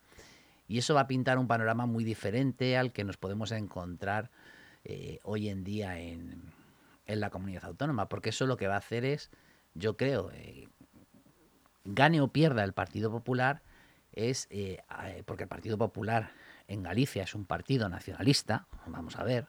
Y 0.68 0.78
eso 0.78 0.94
va 0.94 1.00
a 1.00 1.08
pintar 1.08 1.38
un 1.38 1.48
panorama 1.48 1.86
muy 1.86 2.04
diferente 2.04 2.76
al 2.76 2.92
que 2.92 3.02
nos 3.02 3.16
podemos 3.16 3.50
encontrar 3.52 4.30
eh, 4.84 5.18
hoy 5.22 5.48
en 5.48 5.64
día 5.64 5.98
en, 5.98 6.52
la 7.06 7.30
comunidad 7.30 7.64
autónoma, 7.64 8.10
porque 8.10 8.28
eso 8.28 8.46
lo 8.46 8.58
que 8.58 8.68
va 8.68 8.74
a 8.74 8.78
hacer 8.78 9.06
es, 9.06 9.30
yo 9.72 9.96
creo, 9.96 10.30
eh, 10.34 10.68
gane 11.86 12.20
o 12.20 12.28
pierda 12.28 12.64
el 12.64 12.74
Partido 12.74 13.10
Popular, 13.10 13.62
es 14.12 14.46
eh, 14.50 14.82
porque 15.24 15.44
el 15.44 15.48
Partido 15.48 15.78
Popular 15.78 16.32
en 16.66 16.82
Galicia 16.82 17.22
es 17.22 17.34
un 17.34 17.46
partido 17.46 17.88
nacionalista, 17.88 18.66
vamos 18.86 19.16
a 19.16 19.24
ver, 19.24 19.46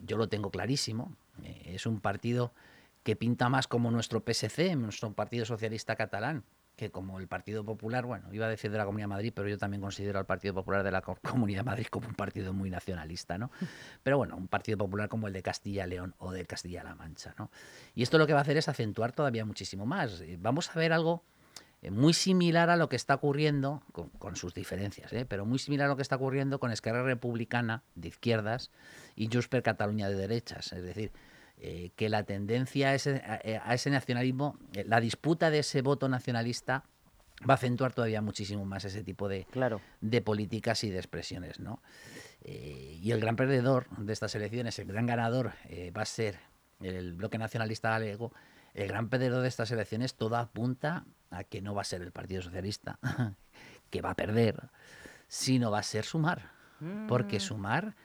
yo 0.00 0.18
lo 0.18 0.28
tengo 0.28 0.50
clarísimo, 0.50 1.16
es 1.64 1.86
un 1.86 2.00
partido 2.00 2.52
que 3.04 3.16
pinta 3.16 3.48
más 3.48 3.66
como 3.66 3.90
nuestro 3.90 4.22
PSC, 4.22 4.76
nuestro 4.76 5.14
Partido 5.14 5.46
Socialista 5.46 5.96
Catalán, 5.96 6.44
que 6.78 6.90
como 6.90 7.18
el 7.18 7.26
Partido 7.28 7.64
Popular, 7.64 8.06
bueno, 8.06 8.32
iba 8.32 8.46
a 8.46 8.48
decir 8.48 8.70
de 8.70 8.78
la 8.78 8.86
Comunidad 8.86 9.08
de 9.08 9.14
Madrid, 9.14 9.32
pero 9.34 9.48
yo 9.48 9.58
también 9.58 9.82
considero 9.82 10.18
al 10.18 10.26
Partido 10.26 10.54
Popular 10.54 10.84
de 10.84 10.92
la 10.92 11.02
Comunidad 11.02 11.60
de 11.60 11.64
Madrid 11.64 11.86
como 11.90 12.08
un 12.08 12.14
partido 12.14 12.54
muy 12.54 12.70
nacionalista, 12.70 13.36
¿no? 13.36 13.50
Pero 14.02 14.16
bueno, 14.16 14.36
un 14.36 14.48
Partido 14.48 14.78
Popular 14.78 15.08
como 15.08 15.26
el 15.26 15.32
de 15.32 15.42
Castilla-León 15.42 16.14
o 16.18 16.30
de 16.32 16.46
Castilla-La 16.46 16.94
Mancha, 16.94 17.34
¿no? 17.36 17.50
Y 17.94 18.02
esto 18.02 18.16
lo 18.16 18.26
que 18.26 18.32
va 18.32 18.38
a 18.38 18.42
hacer 18.42 18.56
es 18.56 18.68
acentuar 18.68 19.12
todavía 19.12 19.44
muchísimo 19.44 19.84
más. 19.84 20.20
Eh, 20.20 20.38
vamos 20.40 20.70
a 20.70 20.78
ver 20.78 20.92
algo 20.92 21.24
eh, 21.82 21.90
muy 21.90 22.12
similar 22.12 22.70
a 22.70 22.76
lo 22.76 22.88
que 22.88 22.96
está 22.96 23.16
ocurriendo, 23.16 23.82
con, 23.92 24.36
sus 24.36 24.54
diferencias, 24.54 25.12
¿eh? 25.12 25.26
pero 25.26 25.44
muy 25.44 25.58
similar 25.58 25.86
a 25.86 25.88
lo 25.90 25.96
que 25.96 26.02
está 26.02 26.16
ocurriendo 26.16 26.60
con 26.60 26.70
Esquerra 26.70 27.02
Republicana 27.02 27.82
de 27.96 28.08
izquierdas 28.08 28.70
y 29.16 29.26
Junts 29.26 29.48
per 29.48 29.62
Cataluña 29.62 30.08
de 30.08 30.14
derechas. 30.14 30.72
Es 30.72 30.82
decir, 30.82 31.12
eh, 31.60 31.90
que 31.96 32.08
la 32.08 32.22
tendencia 32.22 32.90
a 32.90 32.94
ese, 32.94 33.20
a, 33.20 33.74
ese 33.74 33.90
nacionalismo, 33.90 34.56
eh, 34.74 34.84
la 34.86 35.00
disputa 35.00 35.50
de 35.50 35.58
ese 35.58 35.82
voto 35.82 36.08
nacionalista 36.08 36.84
va 37.48 37.54
a 37.54 37.56
acentuar 37.56 37.92
todavía 37.92 38.22
muchísimo 38.22 38.64
más 38.64 38.84
ese 38.84 39.02
tipo 39.02 39.28
de, 39.28 39.44
de 40.00 40.22
políticas 40.22 40.84
y 40.84 40.90
de 40.90 40.98
expresiones. 40.98 41.58
¿no? 41.58 41.82
Eh, 42.42 43.00
y 43.02 43.10
el 43.10 43.18
gran 43.18 43.34
perdedor 43.34 43.88
de 43.96 44.12
estas 44.12 44.36
elecciones, 44.36 44.78
el 44.78 44.86
gran 44.86 45.06
ganador, 45.06 45.52
va 45.96 46.02
a 46.02 46.06
ser 46.06 46.38
el 46.80 47.14
bloque 47.14 47.38
nacionalista 47.38 47.90
galego. 47.90 48.32
El 48.74 48.86
gran 48.86 49.08
perdedor 49.08 49.42
de 49.42 49.48
estas 49.48 49.72
elecciones 49.72 50.14
todo 50.14 50.36
apunta 50.36 51.06
a 51.30 51.42
que 51.42 51.60
no 51.60 51.74
va 51.74 51.82
a 51.82 51.84
ser 51.84 52.02
el 52.02 52.12
Partido 52.12 52.40
Socialista, 52.40 53.00
que 53.90 54.00
va 54.00 54.10
a 54.10 54.14
perder, 54.14 54.70
sino 55.26 55.72
va 55.72 55.80
a 55.80 55.82
ser 55.82 56.04
Sumar. 56.04 56.52
Porque 57.08 57.38
mm. 57.38 57.40
Sumar 57.40 57.96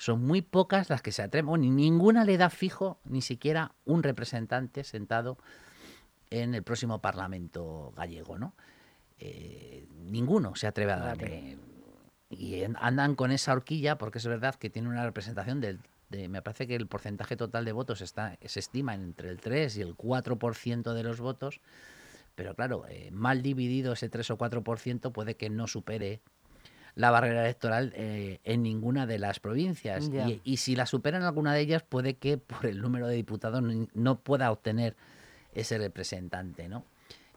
son 0.00 0.24
muy 0.24 0.40
pocas 0.40 0.88
las 0.88 1.02
que 1.02 1.12
se 1.12 1.20
atreven, 1.20 1.60
ni 1.60 1.68
ninguna 1.68 2.24
le 2.24 2.38
da 2.38 2.48
fijo 2.48 2.98
ni 3.04 3.20
siquiera 3.20 3.74
un 3.84 4.02
representante 4.02 4.82
sentado 4.82 5.36
en 6.30 6.54
el 6.54 6.62
próximo 6.62 7.02
Parlamento 7.02 7.92
gallego, 7.94 8.38
¿no? 8.38 8.54
Eh, 9.18 9.86
ninguno 9.98 10.56
se 10.56 10.66
atreve 10.66 10.92
a 10.92 10.96
darle. 11.00 11.58
Y 12.30 12.62
andan 12.76 13.14
con 13.14 13.30
esa 13.30 13.52
horquilla 13.52 13.98
porque 13.98 14.16
es 14.18 14.26
verdad 14.26 14.54
que 14.54 14.70
tiene 14.70 14.88
una 14.88 15.04
representación 15.04 15.60
del... 15.60 15.80
De, 16.08 16.28
me 16.28 16.40
parece 16.40 16.66
que 16.66 16.76
el 16.76 16.86
porcentaje 16.86 17.36
total 17.36 17.66
de 17.66 17.72
votos 17.72 18.00
está, 18.00 18.38
se 18.42 18.58
estima 18.58 18.94
entre 18.94 19.28
el 19.28 19.38
3 19.38 19.76
y 19.76 19.82
el 19.82 19.96
4% 19.96 20.94
de 20.94 21.02
los 21.02 21.20
votos, 21.20 21.60
pero 22.34 22.54
claro, 22.54 22.86
eh, 22.88 23.10
mal 23.12 23.42
dividido 23.42 23.92
ese 23.92 24.08
3 24.08 24.30
o 24.30 24.38
4% 24.38 25.12
puede 25.12 25.36
que 25.36 25.50
no 25.50 25.66
supere 25.66 26.22
la 26.94 27.10
barrera 27.10 27.42
electoral 27.42 27.92
eh, 27.96 28.40
en 28.44 28.62
ninguna 28.62 29.06
de 29.06 29.18
las 29.18 29.40
provincias. 29.40 30.10
Y, 30.44 30.56
si 30.58 30.76
la 30.76 30.86
superan 30.86 31.22
alguna 31.22 31.54
de 31.54 31.60
ellas, 31.60 31.82
puede 31.82 32.14
que 32.14 32.38
por 32.38 32.66
el 32.66 32.80
número 32.80 33.06
de 33.06 33.14
diputados 33.14 33.62
no, 33.94 34.18
pueda 34.20 34.50
obtener 34.50 34.96
ese 35.54 35.78
representante, 35.78 36.68
¿no? 36.68 36.84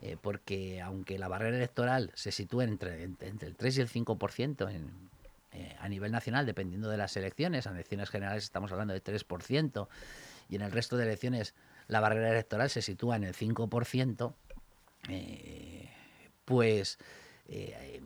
Eh, 0.01 0.17
porque 0.21 0.81
aunque 0.81 1.17
la 1.17 1.29
barrera 1.29 1.55
electoral 1.55 2.11
se 2.13 2.31
sitúe 2.31 2.61
entre, 2.61 3.03
entre, 3.03 3.47
el 3.47 3.55
3 3.55 3.77
y 3.77 3.81
el 3.81 3.89
5% 3.89 4.69
en, 4.69 4.91
Eh, 5.55 5.75
a 5.79 5.87
nivel 5.87 6.11
nacional, 6.11 6.47
dependiendo 6.47 6.89
de 6.89 6.97
las 6.97 7.15
elecciones, 7.15 7.67
en 7.67 7.73
elecciones 7.73 8.09
generales 8.09 8.43
estamos 8.43 8.71
hablando 8.71 8.91
de 8.93 9.03
3%, 9.03 9.87
y 10.49 10.55
en 10.55 10.63
el 10.63 10.71
resto 10.71 10.97
de 10.97 11.03
elecciones 11.03 11.53
la 11.87 11.99
barrera 11.99 12.31
electoral 12.31 12.71
se 12.71 12.81
sitúa 12.81 13.17
en 13.17 13.23
el 13.23 13.35
5%, 13.35 14.33
eh, 15.09 15.91
pues 16.45 16.97
eh, 17.47 18.01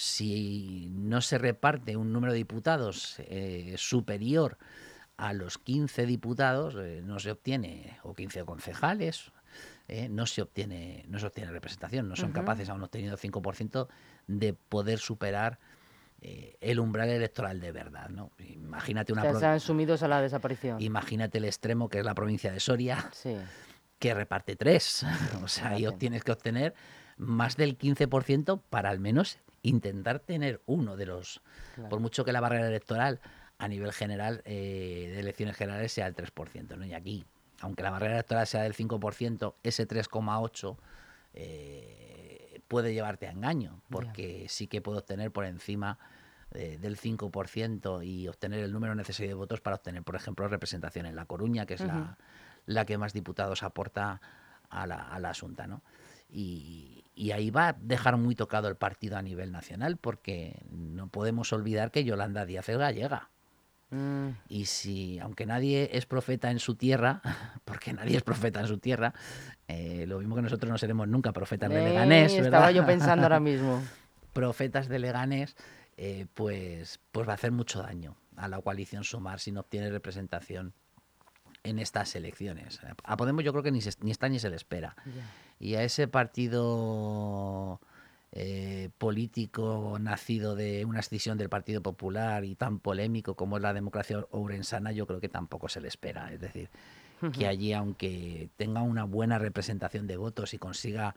si 0.00 0.88
no 0.92 1.20
se 1.20 1.38
reparte 1.38 1.96
un 1.96 2.12
número 2.12 2.32
de 2.32 2.38
diputados 2.38 3.16
eh, 3.18 3.74
superior 3.76 4.58
a 5.16 5.32
los 5.32 5.58
15 5.58 6.06
diputados, 6.06 6.74
no 6.74 7.18
se 7.18 7.30
obtiene, 7.30 7.98
o 8.04 8.14
15 8.14 8.44
concejales, 8.44 9.32
no, 10.08 10.24
se 10.24 10.40
obtiene, 10.40 11.04
no 11.08 11.18
se 11.18 11.26
obtiene 11.26 11.50
representación, 11.50 12.08
no 12.08 12.16
son 12.16 12.32
capaces, 12.32 12.70
aún 12.70 12.82
obteniendo 12.82 13.18
5%, 13.18 13.88
de 14.28 14.54
poder 14.54 14.98
superar 14.98 15.58
el 16.22 16.80
umbral 16.80 17.10
electoral 17.10 17.60
de 17.60 17.70
verdad. 17.70 18.08
¿no? 18.08 18.30
Imagínate 18.38 19.12
una 19.12 19.20
o 19.20 19.24
sea, 19.24 19.32
están 19.32 19.60
sumidos 19.60 20.02
a 20.02 20.08
la 20.08 20.22
desaparición. 20.22 20.80
Imagínate 20.80 21.36
el 21.36 21.44
extremo 21.44 21.90
que 21.90 21.98
es 21.98 22.04
la 22.06 22.14
provincia 22.14 22.50
de 22.50 22.60
Soria. 22.60 23.10
Sí 23.12 23.36
que 24.00 24.14
reparte 24.14 24.56
tres. 24.56 25.04
o 25.44 25.46
sea, 25.46 25.68
ahí 25.70 25.86
tienes 25.98 26.24
que 26.24 26.32
obtener 26.32 26.74
más 27.16 27.56
del 27.56 27.78
15% 27.78 28.60
para 28.68 28.90
al 28.90 28.98
menos 28.98 29.38
intentar 29.62 30.20
tener 30.20 30.62
uno 30.66 30.96
de 30.96 31.06
los, 31.06 31.42
por 31.88 32.00
mucho 32.00 32.24
que 32.24 32.32
la 32.32 32.40
barrera 32.40 32.68
electoral 32.68 33.20
a 33.58 33.68
nivel 33.68 33.92
general 33.92 34.42
eh, 34.44 35.10
de 35.12 35.20
elecciones 35.20 35.56
generales 35.56 35.92
sea 35.92 36.06
el 36.06 36.14
3%. 36.14 36.76
¿no? 36.76 36.86
Y 36.86 36.94
aquí, 36.94 37.24
aunque 37.60 37.82
la 37.82 37.90
barrera 37.90 38.14
electoral 38.14 38.46
sea 38.46 38.62
del 38.62 38.74
5%, 38.74 39.54
ese 39.62 39.86
3,8% 39.86 40.76
eh, 41.34 42.62
puede 42.68 42.94
llevarte 42.94 43.26
a 43.26 43.32
engaño, 43.32 43.82
porque 43.90 44.46
sí 44.48 44.66
que 44.66 44.80
puedo 44.80 44.98
obtener 44.98 45.30
por 45.30 45.44
encima 45.44 45.98
eh, 46.52 46.78
del 46.80 46.98
5% 46.98 48.04
y 48.06 48.28
obtener 48.28 48.60
el 48.60 48.72
número 48.72 48.94
necesario 48.94 49.28
de 49.28 49.34
votos 49.34 49.60
para 49.60 49.76
obtener, 49.76 50.02
por 50.02 50.16
ejemplo, 50.16 50.48
representación 50.48 51.06
en 51.06 51.16
La 51.16 51.26
Coruña, 51.26 51.66
que 51.66 51.74
es 51.74 51.80
la 51.80 52.16
la 52.66 52.84
que 52.84 52.98
más 52.98 53.12
diputados 53.12 53.62
aporta 53.62 54.20
a 54.68 54.86
la, 54.86 55.08
a 55.08 55.18
la 55.18 55.30
Asunta, 55.30 55.66
¿no? 55.66 55.82
Y, 56.28 56.99
ahí 57.32 57.50
va 57.50 57.68
a 57.68 57.72
dejar 57.72 58.16
muy 58.16 58.34
tocado 58.34 58.68
el 58.68 58.76
partido 58.76 59.16
a 59.16 59.22
nivel 59.22 59.52
nacional, 59.52 59.96
porque 59.96 60.62
no 60.70 61.08
podemos 61.08 61.52
olvidar 61.52 61.90
que 61.90 62.04
Yolanda 62.04 62.46
Díaz 62.46 62.68
es 62.68 62.78
gallega. 62.78 63.30
Mm. 63.90 64.28
Y 64.48 64.66
si, 64.66 65.18
aunque 65.18 65.46
nadie 65.46 65.90
es 65.92 66.06
profeta 66.06 66.50
en 66.50 66.58
su 66.58 66.76
tierra, 66.76 67.20
porque 67.64 67.92
nadie 67.92 68.16
es 68.16 68.22
profeta 68.22 68.60
en 68.60 68.66
su 68.66 68.78
tierra, 68.78 69.14
eh, 69.68 70.04
lo 70.06 70.18
mismo 70.18 70.36
que 70.36 70.42
nosotros 70.42 70.70
no 70.70 70.78
seremos 70.78 71.08
nunca 71.08 71.32
profetas 71.32 71.68
de 71.70 71.82
Leganés. 71.84 72.32
Estaba 72.32 72.70
yo 72.70 72.86
pensando 72.86 73.24
ahora 73.24 73.40
mismo. 73.40 73.82
profetas 74.32 74.88
de 74.88 74.98
Leganés, 74.98 75.56
eh, 75.96 76.26
pues, 76.34 77.00
pues 77.12 77.28
va 77.28 77.32
a 77.32 77.34
hacer 77.34 77.52
mucho 77.52 77.82
daño 77.82 78.16
a 78.36 78.48
la 78.48 78.60
coalición 78.62 79.04
Sumar 79.04 79.40
si 79.40 79.52
no 79.52 79.60
obtiene 79.60 79.90
representación 79.90 80.72
en 81.62 81.78
estas 81.78 82.14
elecciones. 82.14 82.80
A 83.04 83.16
Podemos 83.16 83.44
yo 83.44 83.52
creo 83.52 83.62
que 83.62 83.72
ni, 83.72 83.80
ni 84.00 84.10
está 84.10 84.28
ni 84.28 84.38
se 84.38 84.50
le 84.50 84.56
espera. 84.56 84.96
Y 85.58 85.74
a 85.74 85.82
ese 85.82 86.08
partido 86.08 87.80
eh, 88.32 88.90
político 88.98 89.98
nacido 90.00 90.54
de 90.54 90.84
una 90.84 91.00
escisión 91.00 91.36
del 91.36 91.48
Partido 91.48 91.82
Popular 91.82 92.44
y 92.44 92.54
tan 92.54 92.78
polémico 92.78 93.34
como 93.34 93.56
es 93.56 93.62
la 93.62 93.74
democracia 93.74 94.24
ourensana, 94.30 94.92
yo 94.92 95.06
creo 95.06 95.20
que 95.20 95.28
tampoco 95.28 95.68
se 95.68 95.80
le 95.80 95.88
espera. 95.88 96.32
Es 96.32 96.40
decir, 96.40 96.70
que 97.32 97.46
allí, 97.46 97.72
aunque 97.72 98.48
tenga 98.56 98.82
una 98.82 99.04
buena 99.04 99.38
representación 99.38 100.06
de 100.06 100.16
votos 100.16 100.54
y 100.54 100.58
consiga 100.58 101.14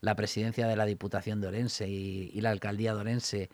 la 0.00 0.14
presidencia 0.14 0.66
de 0.66 0.76
la 0.76 0.84
Diputación 0.86 1.40
de 1.40 1.48
Orense 1.48 1.88
y, 1.88 2.40
la 2.40 2.50
alcaldía 2.50 2.94
de 2.94 3.00
Orense, 3.00 3.50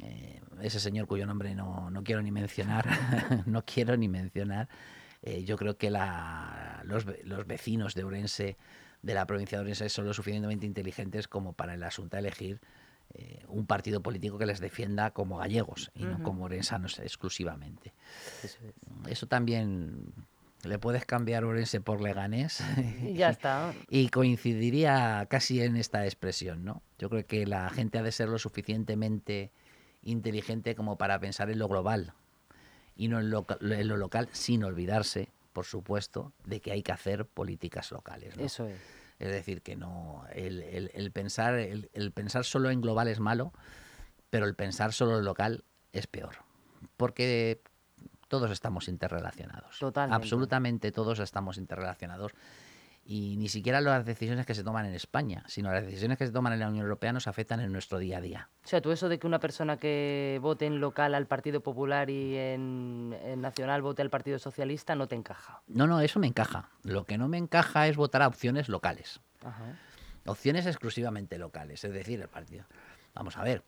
eh, 0.00 0.40
ese 0.60 0.80
señor 0.80 1.06
cuyo 1.06 1.26
nombre 1.26 1.54
no, 1.54 1.90
no 1.90 2.02
quiero 2.02 2.20
ni 2.20 2.30
mencionar, 2.30 2.86
no 3.46 3.64
quiero 3.64 3.96
ni 3.96 4.08
mencionar, 4.08 4.68
eh, 5.22 5.44
yo 5.44 5.56
creo 5.56 5.76
que 5.76 5.90
los, 5.90 7.04
vecinos 7.46 7.94
de 7.94 8.04
Orense, 8.04 8.56
de 9.02 9.14
la 9.14 9.26
provincia 9.26 9.58
de 9.58 9.62
Orense, 9.62 9.88
son 9.88 10.06
lo 10.06 10.14
suficientemente 10.14 10.66
inteligentes 10.66 11.28
como 11.28 11.52
para 11.52 11.74
el 11.74 11.82
asunto 11.82 12.16
elegir 12.16 12.60
eh, 13.14 13.44
un 13.48 13.66
partido 13.66 14.02
político 14.02 14.38
que 14.38 14.46
les 14.46 14.60
defienda 14.60 15.10
como 15.10 15.38
gallegos 15.38 15.90
y 15.94 16.04
no 16.04 16.22
como 16.22 16.44
orensanos 16.44 16.98
exclusivamente. 17.00 17.92
Eso, 19.08 19.26
también 19.26 20.14
le 20.62 20.78
puedes 20.78 21.04
cambiar 21.04 21.44
Orense 21.44 21.80
por 21.80 22.00
Leganés. 22.00 22.62
Ya 23.14 23.30
está. 23.30 23.74
y 23.88 24.08
coincidiría 24.08 25.26
casi 25.28 25.60
en 25.60 25.76
esta 25.76 26.04
expresión, 26.04 26.64
¿no? 26.64 26.82
Yo 26.98 27.10
creo 27.10 27.26
que 27.26 27.46
la 27.46 27.68
gente 27.70 27.98
ha 27.98 28.02
de 28.02 28.12
ser 28.12 28.28
lo 28.28 28.38
suficientemente 28.38 29.50
inteligente 30.02 30.74
como 30.74 30.96
para 30.96 31.18
pensar 31.18 31.50
en 31.50 31.58
lo 31.58 31.68
global, 31.68 32.14
y 32.94 33.08
no 33.08 33.20
en 33.20 33.30
lo, 33.30 33.96
local, 33.96 34.28
sin 34.32 34.64
olvidarse, 34.64 35.32
por 35.52 35.64
supuesto, 35.64 36.32
de 36.44 36.60
que 36.60 36.72
hay 36.72 36.82
que 36.82 36.92
hacer 36.92 37.26
políticas 37.26 37.90
locales. 37.92 38.36
Eso 38.38 38.66
es. 38.66 38.78
Es 39.18 39.30
decir, 39.30 39.60
que 39.60 39.76
no 39.76 40.24
el, 40.32 41.10
pensar, 41.12 41.54
el, 41.54 42.12
pensar 42.14 42.44
solo 42.44 42.70
en 42.70 42.80
global 42.80 43.06
es 43.08 43.20
malo, 43.20 43.52
pero 44.30 44.46
el 44.46 44.54
pensar 44.54 44.94
solo 44.94 45.18
en 45.18 45.24
local 45.24 45.64
es 45.92 46.06
peor. 46.06 46.36
Porque 46.96 47.60
todos 48.28 48.50
estamos 48.50 48.88
interrelacionados. 48.88 49.78
Totalmente. 49.78 50.16
Absolutamente 50.16 50.90
todos 50.90 51.18
estamos 51.18 51.58
interrelacionados 51.58 52.32
y 53.04 53.36
ni 53.36 53.48
siquiera 53.48 53.80
las 53.80 54.04
decisiones 54.04 54.46
que 54.46 54.54
se 54.54 54.62
toman 54.62 54.86
en 54.86 54.94
España, 54.94 55.42
sino 55.46 55.72
las 55.72 55.84
decisiones 55.84 56.18
que 56.18 56.26
se 56.26 56.32
toman 56.32 56.52
en 56.52 56.60
la 56.60 56.68
Unión 56.68 56.84
Europea 56.84 57.12
nos 57.12 57.26
afectan 57.26 57.60
en 57.60 57.72
nuestro 57.72 57.98
día 57.98 58.18
a 58.18 58.20
día. 58.20 58.48
O 58.64 58.68
sea, 58.68 58.80
tú 58.80 58.92
eso 58.92 59.08
de 59.08 59.18
que 59.18 59.26
una 59.26 59.40
persona 59.40 59.78
que 59.78 60.38
vote 60.40 60.66
en 60.66 60.80
local 60.80 61.14
al 61.14 61.26
Partido 61.26 61.60
Popular 61.60 62.10
y 62.10 62.36
en, 62.36 63.10
nacional 63.40 63.82
vote 63.82 64.02
al 64.02 64.10
Partido 64.10 64.38
Socialista 64.38 64.94
no 64.94 65.08
te 65.08 65.16
encaja. 65.16 65.62
No, 65.66 65.86
no, 65.86 66.00
eso 66.00 66.20
me 66.20 66.26
encaja. 66.26 66.68
Lo 66.84 67.04
que 67.04 67.18
no 67.18 67.28
me 67.28 67.38
encaja 67.38 67.88
es 67.88 67.96
votar 67.96 68.22
a 68.22 68.28
opciones 68.28 68.68
locales. 68.68 69.20
Opciones 70.26 70.66
exclusivamente 70.66 71.38
locales, 71.38 71.82
es 71.82 71.92
decir, 71.92 72.20
el 72.20 72.28
partido. 72.28 72.64
Vamos 73.14 73.36
a 73.36 73.42
ver. 73.42 73.64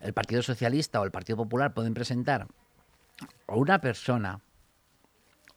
El 0.00 0.12
Partido 0.12 0.42
Socialista 0.42 1.00
o 1.00 1.04
el 1.04 1.10
Partido 1.10 1.36
Popular 1.36 1.74
pueden 1.74 1.94
presentar 1.94 2.46
a 3.46 3.54
una 3.54 3.80
persona 3.80 4.40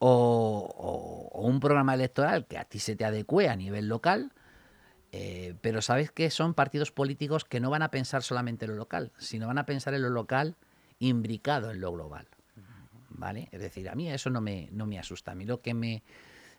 o, 0.07 1.29
un 1.33 1.59
programa 1.59 1.93
electoral 1.93 2.45
que 2.45 2.57
a 2.57 2.65
ti 2.65 2.79
se 2.79 2.95
te 2.95 3.05
adecue 3.05 3.49
a 3.49 3.55
nivel 3.55 3.87
local, 3.87 4.31
eh, 5.11 5.55
pero 5.61 5.81
sabes 5.81 6.11
que 6.11 6.29
son 6.29 6.53
partidos 6.53 6.91
políticos 6.91 7.45
que 7.45 7.59
no 7.59 7.69
van 7.69 7.81
a 7.81 7.91
pensar 7.91 8.23
solamente 8.23 8.65
en 8.65 8.71
lo 8.71 8.77
local, 8.77 9.11
sino 9.17 9.47
van 9.47 9.57
a 9.57 9.65
pensar 9.65 9.93
en 9.93 10.01
lo 10.01 10.09
local 10.09 10.55
imbricado 10.99 11.71
en 11.71 11.81
lo 11.81 11.91
global. 11.91 12.27
¿Vale? 13.09 13.47
Es 13.51 13.61
decir, 13.61 13.87
a 13.89 13.95
mí 13.95 14.11
eso 14.11 14.29
no 14.29 14.41
me, 14.41 14.67
no 14.71 14.85
me 14.85 14.99
asusta. 14.99 15.31
A 15.31 15.35
mí 15.35 15.45
lo 15.45 15.61
que 15.61 15.73
me, 15.73 16.03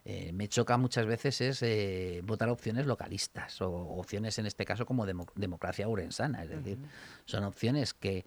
eh, 0.06 0.32
me 0.32 0.48
choca 0.48 0.78
muchas 0.78 1.04
veces 1.04 1.40
es 1.42 1.62
eh, 1.62 2.22
votar 2.24 2.48
opciones 2.48 2.86
localistas 2.86 3.60
o 3.60 3.70
opciones 3.70 4.38
en 4.38 4.46
este 4.46 4.64
caso 4.64 4.86
como 4.86 5.04
democracia 5.04 5.86
urensana. 5.86 6.44
Es 6.44 6.50
decir, 6.50 6.78
son 7.26 7.44
opciones 7.44 7.92
que 7.92 8.24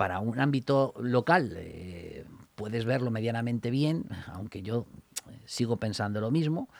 para 0.00 0.18
un 0.20 0.40
ámbito 0.40 0.94
local 0.98 1.52
eh, 1.58 2.24
puedes 2.54 2.86
verlo 2.86 3.10
medianamente 3.10 3.70
bien, 3.70 4.06
aunque 4.28 4.62
yo 4.62 4.86
eh, 5.30 5.38
sigo 5.44 5.76
pensando 5.76 6.22
lo 6.22 6.30
mismo, 6.30 6.70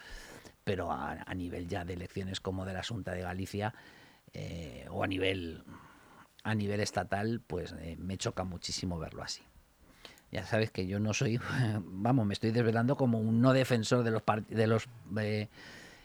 pero 0.63 0.91
a, 0.91 1.23
nivel 1.35 1.67
ya 1.67 1.85
de 1.85 1.93
elecciones 1.93 2.39
como 2.39 2.65
de 2.65 2.73
la 2.73 2.81
Junta 2.81 3.11
de 3.11 3.21
Galicia 3.21 3.75
eh, 4.33 4.87
o 4.89 5.03
a 5.03 5.07
nivel, 5.07 5.63
a 6.41 6.55
nivel 6.55 6.79
estatal, 6.79 7.43
pues 7.45 7.75
me 7.99 8.17
choca 8.17 8.43
muchísimo 8.43 8.97
verlo 8.97 9.21
así. 9.21 9.43
Ya 10.31 10.43
sabes 10.47 10.71
que 10.71 10.87
yo 10.87 10.99
no 10.99 11.13
soy, 11.13 11.39
vamos, 11.83 12.25
me 12.25 12.33
estoy 12.33 12.49
desvelando 12.49 12.95
como 12.97 13.19
un 13.19 13.39
no 13.39 13.53
defensor 13.53 14.03
de 14.03 14.09
los, 14.65 14.87
de 15.11 15.49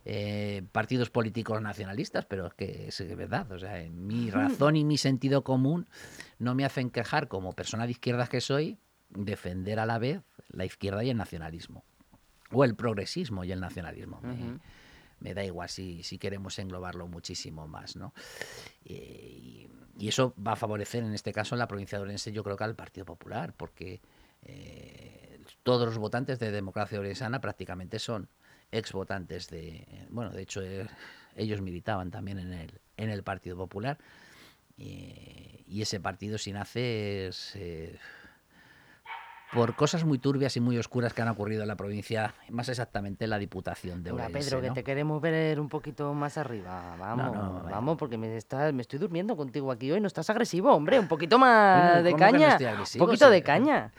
eh, 0.09 0.63
partidos 0.71 1.11
políticos 1.11 1.61
nacionalistas, 1.61 2.25
pero 2.27 2.47
es 2.47 2.55
que 2.55 2.87
es 2.87 3.17
verdad. 3.17 3.51
O 3.51 3.59
sea, 3.59 3.85
mi 3.91 4.31
razón 4.31 4.77
y 4.77 4.85
mi 4.85 4.99
sentido 4.99 5.43
común 5.43 5.89
no 6.39 6.55
me 6.55 6.65
hacen 6.65 6.91
quejar 6.91 7.27
como 7.27 7.55
persona 7.55 7.87
de 7.87 7.91
izquierdas 7.91 8.29
que 8.29 8.41
soy, 8.41 8.79
defender 9.11 9.81
a 9.81 9.87
la 9.87 9.99
vez 9.99 10.23
la 10.49 10.65
izquierda 10.65 11.03
y 11.03 11.11
el 11.11 11.17
nacionalismo. 11.17 11.85
O 12.53 12.63
el 12.63 12.77
progresismo 12.77 13.43
y 13.43 13.51
el 13.51 13.59
nacionalismo. 13.59 14.21
me, 15.19 15.35
da 15.35 15.45
igual 15.45 15.69
si, 15.69 16.05
si, 16.05 16.19
queremos 16.19 16.57
englobarlo 16.61 17.09
muchísimo 17.09 17.67
más. 17.67 17.97
¿no? 17.97 18.15
Eh, 18.85 19.69
y, 19.99 20.09
eso 20.09 20.35
va 20.41 20.53
a 20.53 20.57
favorecer, 20.57 21.03
en 21.03 21.15
este 21.15 21.33
caso, 21.33 21.57
en 21.57 21.59
la 21.59 21.67
provincia 21.67 21.99
de 21.99 22.05
Orense, 22.05 22.31
yo 22.31 22.45
creo 22.45 22.57
que 22.57 22.63
al 22.63 22.77
Partido 22.77 23.07
Popular, 23.07 23.55
porque 23.57 24.01
eh, 24.43 25.41
todos 25.65 25.87
los 25.87 25.99
votantes 25.99 26.39
de 26.39 26.53
democracia 26.53 27.01
orensana 27.01 27.41
prácticamente 27.41 27.99
son 27.99 28.29
ex 28.77 28.93
votantes 28.93 29.49
de, 29.49 29.87
bueno, 30.11 30.31
de 30.31 30.43
hecho 30.43 30.63
eh, 30.63 30.87
ellos 31.37 31.61
militaban 31.61 32.11
también 32.11 32.39
en 32.39 32.53
el, 32.53 32.81
en 32.97 33.11
el 33.11 33.23
Partido 33.23 33.57
Popular 33.57 33.99
y 34.79 35.81
ese 35.83 36.01
partido 36.01 36.39
sin 36.39 36.57
hace 36.57 37.29
es, 37.29 37.53
eh, 37.57 37.99
por 39.53 39.75
cosas 39.77 40.05
muy 40.05 40.19
turbias 40.19 40.57
y 40.57 40.61
muy 40.61 40.77
oscuras 40.77 41.15
que 41.15 41.23
han 41.23 41.29
ocurrido 41.29 41.63
en 41.63 41.69
la 41.69 41.77
provincia, 41.77 42.35
más 42.51 42.69
exactamente 42.69 43.25
en 43.25 43.31
la 43.31 43.39
Diputación 43.39 44.03
de 44.03 44.11
Venga, 44.11 44.27
Ourense, 44.27 44.51
Pedro, 44.51 44.61
que 44.63 44.71
te 44.71 44.85
queremos 44.85 45.21
ver 45.23 45.59
un 45.61 45.69
poquito 45.69 46.13
más 46.15 46.37
arriba. 46.37 46.97
Vamos, 46.99 47.35
no, 47.35 47.63
vamos, 47.71 47.97
porque 47.97 48.19
me, 48.19 48.37
estás, 48.37 48.73
me 48.75 48.83
estoy 48.83 48.99
durmiendo 48.99 49.37
contigo 49.37 49.71
aquí 49.71 49.91
hoy. 49.91 50.01
No 50.01 50.09
estás 50.09 50.29
agresivo, 50.31 50.75
hombre. 50.75 50.99
Un 50.99 51.09
poquito 51.09 51.39
más 51.39 52.03
de 52.03 52.11
¿cómo 52.11 52.27
que 52.27 52.33
no 52.33 52.39
caña. 52.39 52.59
Un 52.95 52.99
poquito 52.99 53.27
Sí. 53.27 53.33
de 53.33 53.43
caña. 53.43 53.93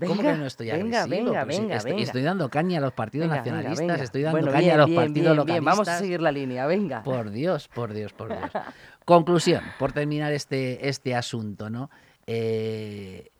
¿Cómo 0.00 0.16
Venga, 0.16 0.32
que 0.32 0.38
no 0.38 0.46
estoy 0.46 0.70
venga, 0.72 1.02
agresivo? 1.02 1.26
venga, 1.30 1.44
Pues 1.44 1.58
venga, 1.58 1.76
estoy, 1.76 1.90
venga. 1.92 2.02
estoy 2.04 2.22
dando 2.22 2.48
caña 2.50 2.78
a 2.78 2.80
los 2.80 2.92
partidos 2.92 3.28
Venga, 3.28 3.36
nacionalistas, 3.36 4.00
estoy 4.00 4.22
dando 4.22 4.38
Bueno, 4.38 4.50
caña 4.52 4.60
bien, 4.60 4.74
a 4.74 4.76
los 4.78 4.86
bien, 4.86 5.00
partidos 5.00 5.14
bien, 5.26 5.36
localistas. 5.36 5.54
bien. 5.54 5.64
Vamos 5.64 5.88
a 5.88 5.98
seguir 5.98 6.20
la 6.20 6.32
línea, 6.32 6.66
venga. 6.66 7.02
Por 7.04 7.30
Dios, 7.30 7.68
por 7.68 7.92
Dios, 7.92 8.12
por 8.12 8.28
Dios. 8.30 8.50
Conclusión, 9.04 9.62
por 9.78 9.92
terminar 9.92 10.32
este, 10.32 10.88
este 10.88 11.14
asunto, 11.14 11.70
¿no? 11.70 11.90
Eh, 12.26 13.30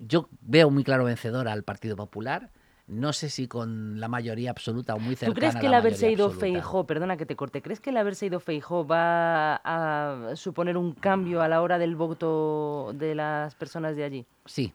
yo 0.00 0.28
veo 0.42 0.70
muy 0.70 0.84
claro 0.84 1.04
vencedor 1.04 1.48
al 1.48 1.62
Partido 1.62 1.96
Popular. 1.96 2.50
No 2.86 3.12
sé 3.12 3.28
si 3.28 3.48
con 3.48 4.00
la 4.00 4.08
mayoría 4.08 4.50
absoluta 4.50 4.94
o 4.94 4.98
muy 4.98 5.14
cercana 5.14 5.34
¿Tú 5.34 5.38
crees 5.38 5.56
a 5.56 5.60
que 5.60 5.68
la 5.68 5.76
el 5.76 5.80
haberse 5.82 6.10
ido. 6.10 6.30
Feijó, 6.30 6.86
perdona 6.86 7.16
que 7.18 7.26
te 7.26 7.36
corte, 7.36 7.60
¿crees 7.62 7.80
que 7.80 7.90
el 7.90 7.96
haberse 7.98 8.26
ido 8.26 8.40
Feijó 8.40 8.86
va 8.86 9.56
a 9.64 10.34
suponer 10.36 10.76
un 10.78 10.92
cambio 10.92 11.42
a 11.42 11.48
la 11.48 11.60
hora 11.60 11.78
del 11.78 11.96
voto 11.96 12.92
de 12.94 13.14
las 13.14 13.54
personas 13.56 13.94
de 13.94 14.04
allí? 14.04 14.26
Sí, 14.46 14.72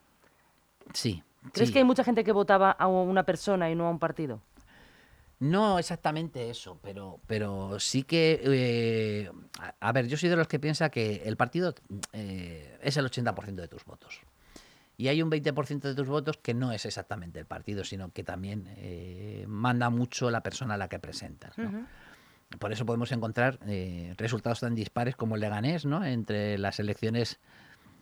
sí. 0.93 1.24
¿Crees 1.52 1.69
sí. 1.69 1.74
que 1.74 1.80
hay 1.80 1.86
mucha 1.86 2.04
gente 2.04 2.24
que 2.24 2.32
votaba 2.32 2.72
a 2.72 2.88
una 2.88 3.24
persona 3.24 3.69
y 3.69 3.76
no 3.76 3.88
a 3.88 3.89
un 3.89 4.00
partido? 4.00 4.41
No 5.39 5.78
exactamente 5.78 6.50
eso, 6.50 6.80
pero, 6.82 7.19
pero 7.28 7.80
sí 7.80 8.04
que... 8.04 8.39
eh, 8.43 9.32
a, 9.60 9.76
a 9.80 9.91
ver, 9.91 10.08
yo 10.08 10.15
soy 10.15 10.30
de 10.30 10.38
los 10.38 10.48
que 10.48 10.58
piensa 10.60 10.89
que 10.89 11.24
el 11.26 11.36
partido 11.36 11.76
eh, 12.13 12.78
es 12.82 12.96
el 12.96 13.06
80% 13.06 13.56
de 13.56 13.67
tus 13.67 13.84
votos. 13.84 14.22
Y 14.96 15.08
hay 15.08 15.22
un 15.22 15.30
20% 15.30 15.82
de 15.82 15.96
tus 15.96 16.08
votos 16.08 16.38
que 16.38 16.54
no 16.54 16.72
es 16.72 16.86
exactamente 16.86 17.39
el 17.39 17.46
partido, 17.46 17.84
sino 17.84 18.12
que 18.12 18.24
también 18.24 18.74
eh, 18.78 19.43
manda 19.48 19.89
mucho 19.89 20.30
la 20.30 20.43
persona 20.43 20.76
a 20.76 20.78
la 20.78 20.88
que 20.88 21.00
presentas. 21.00 21.58
¿no? 21.58 21.88
Por 22.60 22.72
eso 22.72 22.86
podemos 22.86 23.12
encontrar 23.12 23.60
eh, 23.67 24.13
resultados 24.17 24.60
tan 24.60 24.76
dispares 24.76 25.15
como 25.15 25.36
el 25.36 25.41
Leganés, 25.41 25.86
¿no? 25.86 26.06
entre 26.06 26.58
las 26.58 26.80
elecciones 26.80 27.39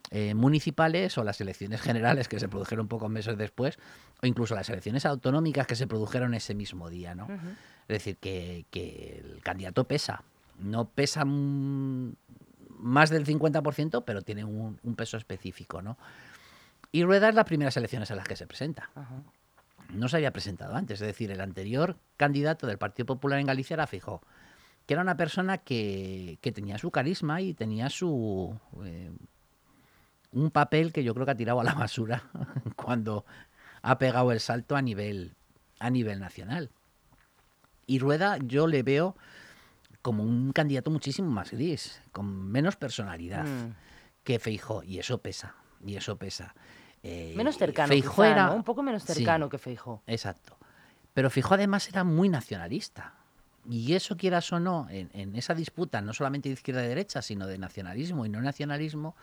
eh, 0.10 0.34
municipales 0.34 1.18
o 1.18 1.24
las 1.24 1.40
elecciones 1.40 1.82
generales 1.82 2.28
que 2.28 2.40
se 2.40 2.50
produjeron 2.50 2.88
pocos 2.88 3.10
meses 3.10 3.38
después, 3.38 3.78
o 4.22 4.26
incluso 4.28 4.56
las 4.56 4.70
elecciones 4.70 5.06
autonómicas 5.06 5.68
que 5.68 5.76
se 5.76 5.88
produjeron 5.88 6.34
ese 6.34 6.54
mismo 6.56 6.90
día. 6.90 7.16
¿no? 7.16 7.28
Es 7.30 7.88
decir, 7.88 8.18
que, 8.18 8.66
que 8.72 9.22
el 9.24 9.42
candidato 9.42 9.86
pesa. 9.86 10.24
No 10.60 10.90
pesa 10.90 11.24
más 11.26 13.10
del 13.10 13.26
50%, 13.26 14.04
pero 14.06 14.22
tiene 14.22 14.44
un, 14.44 14.80
un 14.84 14.96
peso 14.96 15.18
específico. 15.18 15.82
¿no? 15.82 15.98
Y 16.92 17.04
Rueda 17.04 17.30
es 17.30 17.36
las 17.36 17.46
primeras 17.46 17.78
elecciones 17.78 18.12
a 18.12 18.16
las 18.16 18.28
que 18.28 18.36
se 18.36 18.48
presenta. 18.48 18.90
No 19.94 20.10
se 20.10 20.18
había 20.18 20.32
presentado 20.32 20.76
antes. 20.76 21.00
Es 21.02 21.08
decir, 21.08 21.32
el 21.32 21.42
anterior 21.42 21.98
candidato 22.18 22.68
del 22.68 22.78
Partido 22.78 23.06
Popular 23.06 23.40
en 23.40 23.48
Galicia 23.48 23.76
era 23.76 23.88
Fijó, 23.88 24.22
que 24.86 24.94
era 24.94 25.02
una 25.02 25.16
persona 25.16 25.60
que, 25.60 26.38
que 26.42 26.52
tenía 26.52 26.78
su 26.78 26.92
carisma 26.92 27.42
y 27.42 27.54
tenía 27.54 27.90
su 27.90 28.58
eh, 28.84 29.12
un 30.34 30.52
papel 30.52 30.94
que 30.94 31.04
yo 31.04 31.14
creo 31.14 31.26
que 31.26 31.32
ha 31.34 31.36
tirado 31.38 31.60
a 31.60 31.64
la 31.64 31.74
basura 31.74 32.24
cuando 32.76 33.26
ha 33.82 33.98
pegado 33.98 34.32
el 34.32 34.40
salto 34.40 34.76
a 34.76 34.82
nivel 34.82 35.36
a 35.80 35.90
nivel 35.90 36.20
nacional. 36.20 36.70
Y 37.88 38.00
Rueda 38.00 38.38
yo 38.38 38.68
le 38.68 38.84
veo 38.84 39.16
como 40.02 40.24
un 40.24 40.52
candidato 40.54 40.92
muchísimo 40.92 41.30
más 41.32 41.52
gris, 41.52 42.02
con 42.12 42.26
menos 42.52 42.76
personalidad 42.76 43.46
Mm. 43.46 43.74
que 44.24 44.40
Feijó 44.40 44.84
y 44.84 45.00
eso 45.00 45.18
pesa, 45.20 45.56
y 45.84 45.96
eso 45.96 46.18
pesa. 46.18 46.54
Eh, 47.04 47.34
Menos 47.36 47.58
cercano, 47.58 47.92
quizá, 47.94 48.30
era- 48.30 48.46
¿no? 48.48 48.56
Un 48.56 48.64
poco 48.64 48.84
menos 48.84 49.02
Sí. 49.04 49.14
cercano 49.14 49.50
que 49.50 49.58
Feijó. 49.58 50.04
Exacto. 50.06 50.56
Pero 51.16 51.30
Fijó 51.32 51.56
además 51.56 51.90
era 51.90 52.04
muy 52.04 52.30
nacionalista. 52.30 53.16
Y 53.70 53.94
eso, 53.94 54.18
quieras 54.18 54.52
o 54.54 54.60
no, 54.60 54.88
en, 54.90 55.10
en 55.14 55.36
esa 55.36 55.54
disputa, 55.56 56.02
no 56.02 56.14
solamente 56.14 56.50
de 56.50 56.54
izquierda 56.54 56.84
y 56.86 56.88
derecha, 56.88 57.22
sino 57.24 57.46
de 57.48 57.58
nacionalismo 57.58 58.26
y 58.26 58.30
no 58.30 58.40
nacionalismo, 58.42 59.16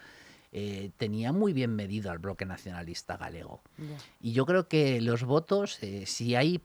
eh, 0.53 0.91
tenía 0.97 1.33
muy 1.33 1.53
bien 1.53 1.75
medido 1.75 2.11
al 2.11 2.19
bloque 2.19 2.45
nacionalista 2.47 3.17
galego. 3.17 3.63
Y 4.21 4.33
yo 4.33 4.47
creo 4.47 4.69
que 4.69 5.01
los 5.01 5.25
votos, 5.25 5.79
eh, 5.83 6.05
si 6.07 6.35
hay 6.35 6.61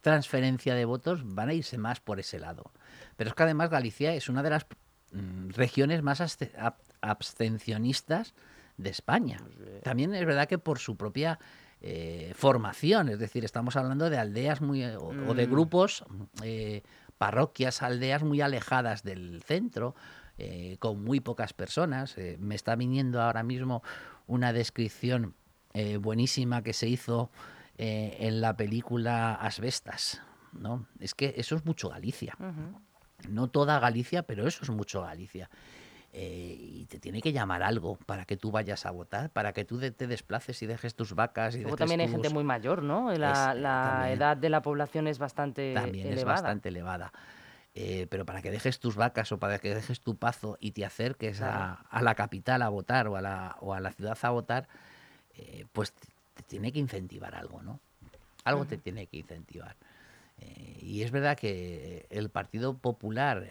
transferencia 0.00 0.74
de 0.74 0.84
votos, 0.84 1.20
van 1.24 1.48
a 1.50 1.54
irse 1.54 1.78
más 1.78 2.00
por 2.00 2.18
ese 2.20 2.38
lado. 2.38 2.70
Pero 3.16 3.30
es 3.30 3.34
que 3.34 3.42
además 3.42 3.70
Galicia 3.70 4.14
es 4.14 4.28
una 4.28 4.42
de 4.42 4.50
las 4.50 4.66
mm, 5.12 5.50
regiones 5.50 6.02
más 6.02 6.20
abste- 6.20 6.52
ab- 6.56 6.74
abstencionistas 7.00 8.34
de 8.78 8.90
España. 8.90 9.38
También 9.82 10.14
es 10.14 10.24
verdad 10.26 10.48
que 10.48 10.58
por 10.58 10.78
su 10.78 10.96
propia 10.96 11.38
eh, 11.80 12.32
formación, 12.36 13.08
es 13.08 13.18
decir, 13.18 13.44
estamos 13.44 13.76
hablando 13.76 14.08
de 14.08 14.16
aldeas 14.18 14.60
muy 14.60 14.84
o, 14.84 15.08
o 15.26 15.34
de 15.34 15.46
Mm. 15.46 15.50
grupos, 15.50 16.04
eh, 16.42 16.82
parroquias, 17.18 17.82
aldeas 17.82 18.22
muy 18.22 18.40
alejadas 18.40 19.02
del 19.02 19.42
centro, 19.44 19.94
eh, 20.42 20.76
con 20.78 21.02
muy 21.04 21.20
pocas 21.20 21.52
personas. 21.52 22.18
Eh, 22.18 22.36
me 22.40 22.54
está 22.54 22.74
viniendo 22.76 23.20
ahora 23.22 23.42
mismo 23.42 23.82
una 24.26 24.52
descripción 24.52 25.34
eh, 25.74 25.96
buenísima 25.98 26.62
que 26.62 26.72
se 26.72 26.88
hizo 26.88 27.30
en 27.78 28.40
la 28.40 28.56
película 28.56 29.34
Asbestas. 29.34 30.20
¿no? 30.52 30.86
Es 31.00 31.14
que 31.14 31.34
eso 31.36 31.56
es 31.56 31.64
mucho 31.64 31.88
Galicia. 31.88 32.36
No 33.28 33.48
toda 33.48 33.78
Galicia, 33.78 34.22
pero 34.24 34.46
eso 34.46 34.62
es 34.62 34.70
mucho 34.70 35.00
Galicia. 35.02 35.48
Eh, 36.12 36.56
y 36.60 36.84
te 36.86 36.98
tiene 36.98 37.22
que 37.22 37.32
llamar 37.32 37.62
algo 37.62 37.96
para 38.04 38.26
que 38.26 38.36
tú 38.36 38.50
vayas 38.50 38.84
a 38.84 38.90
votar, 38.90 39.30
para 39.30 39.54
que 39.54 39.64
tú 39.64 39.78
de- 39.78 39.92
te 39.92 40.06
desplaces 40.06 40.60
y 40.62 40.66
dejes 40.66 40.94
tus 40.94 41.14
vacas. 41.14 41.56
Y 41.56 41.60
Luego 41.62 41.76
también 41.76 42.00
hay 42.02 42.08
gente 42.08 42.28
muy 42.28 42.44
mayor, 42.44 42.82
¿no? 42.82 43.10
La, 43.14 43.52
Es, 43.54 43.60
la 43.62 43.82
también. 43.90 44.18
edad 44.18 44.36
de 44.36 44.50
la 44.50 44.60
población 44.60 45.06
es 45.08 45.18
bastante 45.18 45.72
también 45.74 46.12
es 46.12 46.24
bastante 46.24 46.68
elevada. 46.68 47.12
Eh, 47.74 48.06
pero 48.10 48.26
para 48.26 48.42
que 48.42 48.50
dejes 48.50 48.80
tus 48.80 48.96
vacas 48.96 49.32
o 49.32 49.38
para 49.38 49.58
que 49.58 49.74
dejes 49.74 50.00
tu 50.00 50.16
pazo 50.16 50.58
y 50.60 50.72
te 50.72 50.84
acerques 50.84 51.40
a, 51.40 51.48
Claro. 51.48 51.78
a 51.88 52.02
la 52.02 52.14
capital 52.14 52.60
a 52.60 52.68
votar 52.68 53.08
o 53.08 53.16
a 53.16 53.22
la, 53.22 53.56
o 53.60 53.72
a 53.72 53.80
la 53.80 53.92
ciudad 53.92 54.18
a 54.20 54.30
votar, 54.30 54.68
eh, 55.36 55.64
pues 55.72 55.92
te, 55.92 56.08
te 56.34 56.42
tiene 56.42 56.70
que 56.70 56.78
incentivar 56.78 57.34
algo, 57.34 57.62
¿no? 57.62 57.80
Algo 58.44 58.66
te 58.66 58.76
tiene 58.76 59.06
que 59.06 59.18
incentivar. 59.18 59.76
Eh, 60.38 60.78
y 60.82 61.02
es 61.02 61.12
verdad 61.12 61.38
que 61.38 62.06
el 62.10 62.28
Partido 62.28 62.76
Popular 62.76 63.48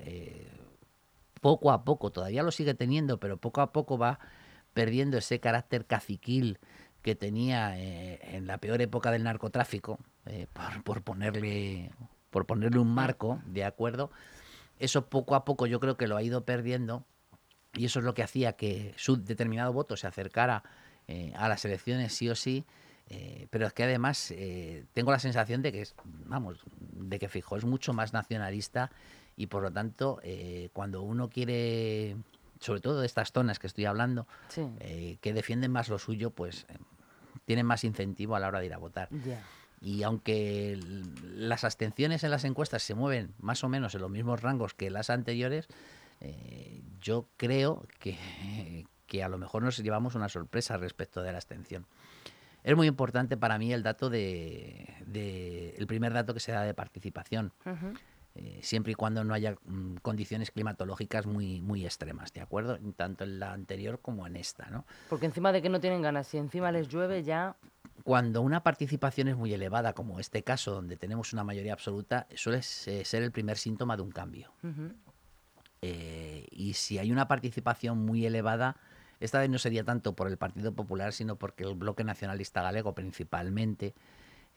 poco 1.40 1.72
a 1.72 1.84
poco, 1.84 2.12
todavía 2.12 2.44
lo 2.44 2.52
sigue 2.52 2.76
teniendo, 2.76 3.20
pero 3.20 3.38
poco 3.38 3.62
a 3.62 3.72
poco 3.72 3.98
va 3.98 4.20
perdiendo 4.76 5.18
ese 5.18 5.40
carácter 5.40 5.86
caciquil 5.86 6.60
que 7.02 7.16
tenía 7.16 7.76
en 7.80 8.46
la 8.46 8.60
peor 8.60 8.82
época 8.82 9.10
del 9.10 9.24
narcotráfico, 9.24 9.98
por, 10.54 10.84
por 10.84 11.02
ponerle 11.02 11.90
por 12.32 12.46
ponerle 12.46 12.80
un 12.80 12.94
marco, 12.94 13.40
¿de 13.46 13.64
acuerdo? 13.64 14.10
Eso 14.80 15.06
poco 15.08 15.36
a 15.36 15.46
poco 15.46 15.68
yo 15.68 15.80
creo 15.80 15.98
que 15.98 16.08
lo 16.08 16.18
ha 16.18 16.24
ido 16.24 16.44
perdiendo 16.44 17.06
y 17.74 17.86
eso 17.86 18.00
es 18.00 18.06
lo 18.06 18.14
que 18.14 18.24
hacía 18.24 18.54
que 18.54 18.94
su 18.98 19.18
determinado 19.24 19.72
voto 19.74 19.96
se 19.96 20.08
acercara 20.08 20.64
eh, 21.08 21.34
a 21.36 21.48
las 21.48 21.64
elecciones 21.66 22.14
sí 22.14 22.30
o 22.30 22.36
sí, 22.36 22.66
eh, 23.10 23.48
pero 23.52 23.68
es 23.68 23.74
que 23.74 23.84
además 23.84 24.32
eh, 24.32 24.86
tengo 24.94 25.12
la 25.12 25.20
sensación 25.20 25.62
de 25.62 25.72
que 25.72 25.82
es, 25.82 25.94
vamos, 26.26 26.60
de 26.80 27.20
que 27.20 27.28
Fijo 27.30 27.58
es 27.58 27.66
mucho 27.66 27.94
más 27.94 28.14
nacionalista 28.14 28.92
y 29.36 29.48
por 29.48 29.62
lo 29.62 29.72
tanto 29.72 30.20
eh, 30.24 30.70
cuando 30.74 31.02
uno 31.02 31.30
quiere, 31.30 32.16
sobre 32.60 32.80
todo 32.80 33.02
de 33.02 33.06
estas 33.06 33.32
zonas 33.34 33.60
que 33.60 33.68
estoy 33.68 33.86
hablando, 33.86 34.26
Sí. 34.48 34.66
que 35.22 35.34
defienden 35.34 35.72
más 35.72 35.90
lo 35.90 36.00
suyo, 36.00 36.32
pues 36.32 36.66
tienen 37.46 37.66
más 37.66 37.84
incentivo 37.84 38.36
a 38.36 38.40
la 38.40 38.48
hora 38.48 38.60
de 38.60 38.68
ir 38.68 38.74
a 38.74 38.78
votar. 38.78 39.10
Y 39.82 40.04
aunque 40.04 40.80
las 41.36 41.64
abstenciones 41.64 42.24
en 42.24 42.30
las 42.30 42.46
encuestas 42.46 42.84
se 42.84 42.94
mueven 42.94 43.34
más 43.40 43.64
o 43.64 43.70
menos 43.70 43.96
en 43.96 44.02
los 44.02 44.12
mismos 44.12 44.42
rangos 44.42 44.76
que 44.76 44.92
las 44.92 45.10
anteriores, 45.10 45.68
eh, 46.20 46.82
yo 47.02 47.28
creo 47.36 47.86
que, 48.00 48.16
que 49.08 49.24
a 49.24 49.28
lo 49.30 49.40
mejor 49.40 49.64
nos 49.64 49.78
llevamos 49.80 50.14
una 50.14 50.30
sorpresa 50.30 50.78
respecto 50.78 51.24
de 51.24 51.32
la 51.32 51.40
abstención. 51.40 51.88
Es 52.64 52.76
muy 52.76 52.86
importante 52.86 53.38
para 53.38 53.58
mí 53.58 53.74
el 53.74 53.82
dato 53.82 54.12
de, 54.12 54.88
de- 55.08 55.74
el 55.78 55.88
primer 55.88 56.14
dato 56.14 56.36
que 56.36 56.40
se 56.40 56.52
da 56.52 56.62
de 56.62 56.76
participación, 56.76 57.52
Ujú. 57.66 57.96
eh, 58.36 58.60
siempre 58.62 58.92
y 58.92 58.96
cuando 58.96 59.24
no 59.24 59.34
haya 59.34 59.56
mm, 59.66 59.96
condiciones 60.04 60.52
climatológicas 60.52 61.26
muy, 61.26 61.60
muy 61.60 61.86
extremas, 61.86 62.32
¿de 62.34 62.42
acuerdo? 62.42 62.78
Tanto 62.96 63.24
en 63.24 63.40
la 63.40 63.52
anterior 63.54 64.00
como 64.00 64.28
en 64.28 64.36
esta, 64.36 64.70
¿no? 64.70 64.86
Porque 65.10 65.26
encima 65.26 65.52
de 65.52 65.64
que 65.64 65.70
no 65.70 65.80
tienen 65.80 66.04
ganas, 66.04 66.28
si 66.28 66.38
encima 66.38 66.72
les 66.72 66.88
llueve 66.88 67.24
ya... 67.24 67.56
Cuando 68.04 68.42
una 68.42 68.64
participación 68.64 69.28
es 69.28 69.36
muy 69.36 69.54
elevada, 69.54 69.94
como 69.94 70.20
este 70.20 70.44
caso, 70.44 70.72
donde 70.72 70.98
tenemos 70.98 71.34
una 71.34 71.44
mayoría 71.44 71.74
absoluta, 71.74 72.28
suele 72.36 72.62
se- 72.62 73.06
ser 73.06 73.24
el 73.24 73.32
primer 73.32 73.58
síntoma 73.58 73.96
de 73.96 74.02
un 74.04 74.12
cambio. 74.12 74.52
Eh, 75.82 76.48
y 76.52 76.74
si 76.74 77.00
hay 77.00 77.12
una 77.12 77.28
participación 77.28 77.98
muy 78.06 78.26
elevada, 78.26 78.78
esta 79.20 79.40
vez 79.40 79.50
no 79.50 79.58
sería 79.58 79.84
tanto 79.84 80.14
por 80.16 80.28
el 80.28 80.38
Partido 80.38 80.74
Popular, 80.74 81.14
sino 81.14 81.36
porque 81.38 81.64
el 81.64 81.76
bloque 81.76 82.04
nacionalista 82.04 82.62
galego 82.62 82.94
principalmente 82.94 83.96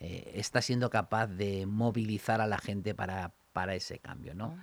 eh, 0.01 0.33
está 0.35 0.61
siendo 0.61 0.91
capaz 0.91 1.27
de 1.29 1.67
movilizar 1.67 2.41
a 2.41 2.47
la 2.47 2.59
gente 2.59 2.95
para, 2.95 3.33
para 3.53 3.75
ese 3.75 3.99
cambio, 4.01 4.35
¿no? 4.35 4.57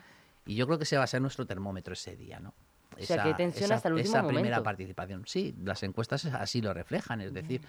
Y 0.45 0.55
yo 0.55 0.65
creo 0.65 0.77
que 0.77 0.83
ese 0.83 0.97
va 0.97 1.03
a 1.03 1.07
ser 1.07 1.21
nuestro 1.21 1.45
termómetro 1.45 1.93
ese 1.93 2.15
día, 2.15 2.39
¿no? 2.39 2.53
esa, 3.65 3.77
primera 4.27 4.57
participación. 4.63 5.23
Sí, 5.25 5.55
las 5.63 5.81
encuestas 5.83 6.25
así 6.25 6.61
lo 6.61 6.73
reflejan, 6.73 7.21
es 7.21 7.33
decir, 7.33 7.61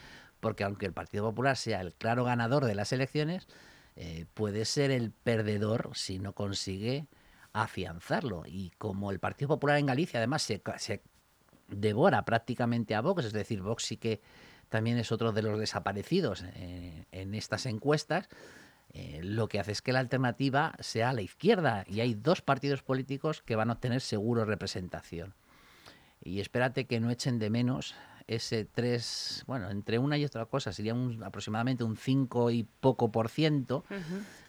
porque 0.43 0.65
aunque 0.65 0.87
el 0.87 0.93
Partido 0.93 1.25
Popular 1.25 1.57
sea 1.57 1.81
el 1.81 1.95
claro 1.95 2.25
ganador 2.25 2.65
de 2.65 2.75
las 2.75 2.93
elecciones, 2.93 3.47
eh, 3.95 4.27
puede 4.35 4.65
ser 4.65 4.91
el 4.91 5.13
perdedor 5.13 5.91
si 5.95 6.19
no 6.19 6.33
consigue 6.33 7.07
afianzarlo. 7.53 8.43
Y 8.45 8.73
como 8.77 9.13
el 9.13 9.21
Partido 9.21 9.51
Popular 9.51 9.79
en 9.79 9.87
Galicia 9.87 10.19
además 10.19 10.43
se, 10.43 10.61
se 10.79 11.01
devora 11.69 12.25
prácticamente 12.25 12.97
a 12.97 13.03
Vox, 13.03 13.27
es 13.27 13.33
decir, 13.33 13.63
Vox 13.63 13.85
sí 13.85 13.97
que 13.97 14.21
también 14.69 14.99
es 14.99 15.13
otro 15.13 15.31
de 15.31 15.43
los 15.43 15.61
desaparecidos 15.61 16.43
eh, 16.57 17.05
en 17.13 17.37
estas 17.37 17.65
encuestas, 17.67 18.29
eh, 18.95 19.21
lo 19.23 19.49
que 19.49 19.61
hace 19.61 19.71
es 19.71 19.81
que 19.81 19.93
la 19.93 20.01
alternativa 20.01 20.75
sea 20.81 21.13
la 21.13 21.23
izquierda 21.23 21.85
y 21.87 22.01
hay 22.01 22.15
dos 22.15 22.43
partidos 22.43 22.83
políticos 22.83 23.43
que 23.43 23.55
van 23.55 23.71
a 23.71 23.75
obtener 23.75 24.01
seguro 24.01 24.45
representación. 24.45 25.35
Y 26.21 26.41
espérate 26.41 26.87
que 26.87 26.99
no 26.99 27.11
echen 27.11 27.39
de 27.39 27.49
menos 27.49 27.95
ese 28.27 28.65
3, 28.65 29.45
bueno, 29.47 29.71
entre 29.71 29.99
una 29.99 30.19
y 30.19 30.25
otra 30.25 30.47
cosa 30.47 30.73
sería 30.73 30.95
un, 30.95 31.23
aproximadamente 31.23 31.85
un 31.85 31.97
5 31.97 32.51
y 32.51 32.65
poco 32.65 33.11
por 33.11 33.29
ciento 33.29 33.85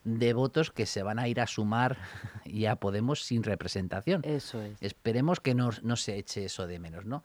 de 0.03 0.33
votos 0.33 0.71
que 0.71 0.85
se 0.85 1.03
van 1.03 1.19
a 1.19 1.27
ir 1.27 1.39
a 1.41 1.47
sumar 1.47 1.97
ya 2.45 2.75
Podemos 2.75 3.23
sin 3.23 3.43
representación. 3.43 4.21
Eso 4.23 4.61
es. 4.61 4.81
Esperemos 4.81 5.39
que 5.39 5.55
no, 5.55 5.71
no 5.83 5.95
se 5.95 6.17
eche 6.17 6.45
eso 6.45 6.67
de 6.67 6.79
menos, 6.79 7.05
¿no? 7.05 7.23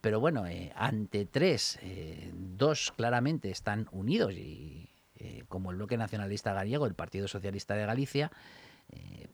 Pero 0.00 0.20
bueno, 0.20 0.46
eh, 0.46 0.72
ante 0.76 1.26
tres, 1.26 1.78
eh, 1.82 2.32
dos 2.34 2.92
claramente 2.96 3.50
están 3.50 3.88
unidos 3.90 4.32
y 4.34 4.88
eh, 5.16 5.44
como 5.48 5.70
el 5.70 5.76
bloque 5.76 5.96
nacionalista 5.96 6.52
gallego, 6.52 6.86
el 6.86 6.94
Partido 6.94 7.26
Socialista 7.26 7.74
de 7.74 7.86
Galicia, 7.86 8.30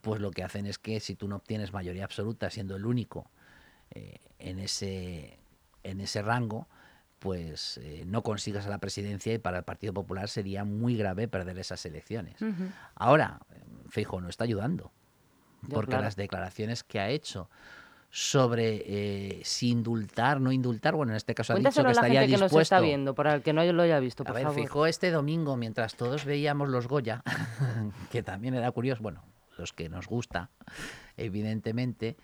pues 0.01 0.21
lo 0.21 0.33
que 0.33 0.43
hacen 0.43 0.67
es 0.67 0.81
que 0.81 0.99
si 0.99 1.15
tú 1.15 1.29
no 1.29 1.37
obtienes 1.37 1.73
mayoría 1.73 2.03
absoluta 2.03 2.51
siendo 2.51 2.75
el 2.75 2.85
único 2.85 3.31
en, 3.93 4.59
ese, 4.59 5.39
en 5.85 6.01
ese 6.01 6.21
rango, 6.23 6.67
pues 7.19 7.81
no 8.07 8.23
consigas 8.23 8.67
a 8.67 8.69
la 8.69 8.79
presidencia 8.79 9.33
y 9.33 9.39
para 9.39 9.59
el 9.59 9.65
Partido 9.65 9.95
Popular 9.95 10.29
sería 10.29 10.65
muy 10.65 10.97
grave 10.97 11.29
perder 11.29 11.59
esas 11.59 11.87
elecciones. 11.87 12.37
Ahora, 12.95 13.41
Feijo 13.89 14.21
no 14.21 14.29
está 14.29 14.45
ayudando, 14.45 14.93
porque 15.71 15.97
las 15.97 16.17
declaraciones 16.17 16.83
que 16.85 17.01
ha 17.01 17.09
hecho 17.09 17.49
sobre 18.17 18.85
eh, 18.87 19.41
si 19.43 19.71
indultar, 19.71 20.41
no 20.41 20.53
indultar. 20.53 20.95
Bueno, 20.95 21.11
en 21.11 21.17
este 21.17 21.35
caso 21.35 21.53
ha 21.53 21.57
dicho 21.57 21.83
que 21.83 21.91
estaría 21.91 22.21
gente 22.21 22.37
que 22.37 22.43
nos 22.43 22.53
está 22.53 22.79
viendo, 22.79 23.13
para 23.13 23.35
el 23.35 23.43
que 23.43 23.53
no 23.53 23.65
lo 23.65 23.83
haya 23.83 23.99
visto, 23.99 24.23
por 24.23 24.37
a 24.37 24.39
ver, 24.39 24.51
fijó 24.51 24.87
este 24.87 25.11
domingo, 25.11 25.57
mientras 25.57 25.97
todos 25.97 26.25
veíamos 26.25 26.69
los 26.69 26.87
Goya, 26.87 27.25
que 28.13 28.23
también 28.23 28.55
era 28.55 28.71
curioso, 28.71 29.03
bueno, 29.03 29.25
los 29.59 29.73
que 29.73 29.89
nos 29.89 30.07
gusta, 30.07 30.51
evidentemente, 31.17 32.17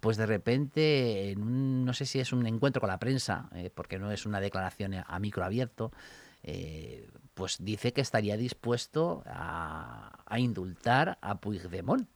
pues 0.00 0.16
de 0.16 0.26
repente, 0.26 1.30
en 1.30 1.42
un, 1.42 1.84
no 1.84 1.92
sé 1.92 2.06
si 2.06 2.20
es 2.20 2.32
un 2.32 2.46
encuentro 2.46 2.80
con 2.80 2.88
la 2.88 2.98
prensa, 2.98 3.48
eh, 3.54 3.70
porque 3.74 3.98
no 3.98 4.10
es 4.10 4.26
una 4.26 4.40
declaración 4.40 4.94
a 5.06 5.18
micro 5.18 5.44
abierto, 5.44 5.92
eh, 6.42 7.08
pues 7.34 7.56
dice 7.60 7.92
que 7.92 8.00
estaría 8.00 8.36
dispuesto 8.36 9.22
a, 9.26 10.18
a 10.26 10.38
indultar 10.38 11.18
a 11.20 11.36
Puigdemont. 11.36 12.08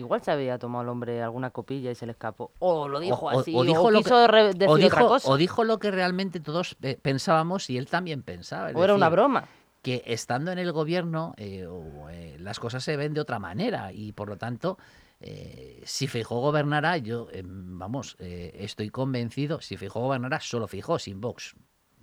Igual 0.00 0.22
se 0.22 0.30
había 0.30 0.58
tomado 0.58 0.82
el 0.82 0.88
hombre 0.88 1.22
alguna 1.22 1.50
copilla 1.50 1.90
y 1.90 1.94
se 1.94 2.06
le 2.06 2.12
escapó. 2.12 2.52
O 2.58 2.88
lo 2.88 3.00
dijo 3.00 3.28
así, 3.28 3.52
o, 3.54 3.64
dijo 3.64 3.90
lo 3.90 3.98
quiso 3.98 4.26
que, 4.26 4.36
decir 4.42 4.58
dijo, 4.58 4.96
otra 4.96 5.06
cosa. 5.06 5.30
O 5.30 5.36
dijo 5.36 5.64
lo 5.64 5.78
que 5.78 5.90
realmente 5.90 6.40
todos 6.40 6.76
eh, 6.82 6.98
pensábamos 7.00 7.68
y 7.68 7.76
él 7.76 7.86
también 7.86 8.22
pensaba. 8.22 8.70
o 8.74 8.84
era 8.84 8.94
una 8.94 9.08
broma. 9.08 9.48
Que 9.82 10.02
estando 10.06 10.52
en 10.52 10.58
el 10.58 10.72
gobierno 10.72 11.34
eh, 11.36 11.66
eh, 12.10 12.36
las 12.38 12.58
cosas 12.60 12.84
se 12.84 12.96
ven 12.96 13.14
de 13.14 13.20
otra 13.20 13.38
manera 13.38 13.92
y 13.92 14.12
por 14.12 14.28
lo 14.28 14.36
tanto, 14.36 14.78
si 15.84 16.06
Fijó 16.06 16.40
gobernara, 16.40 16.96
yo, 16.96 17.28
vamos, 17.44 18.16
estoy 18.18 18.90
convencido, 18.90 19.60
si 19.60 19.76
Fijó 19.76 20.00
gobernara, 20.00 20.40
solo 20.40 20.66
Fijó, 20.66 20.98
sin 20.98 21.20
Vox. 21.20 21.54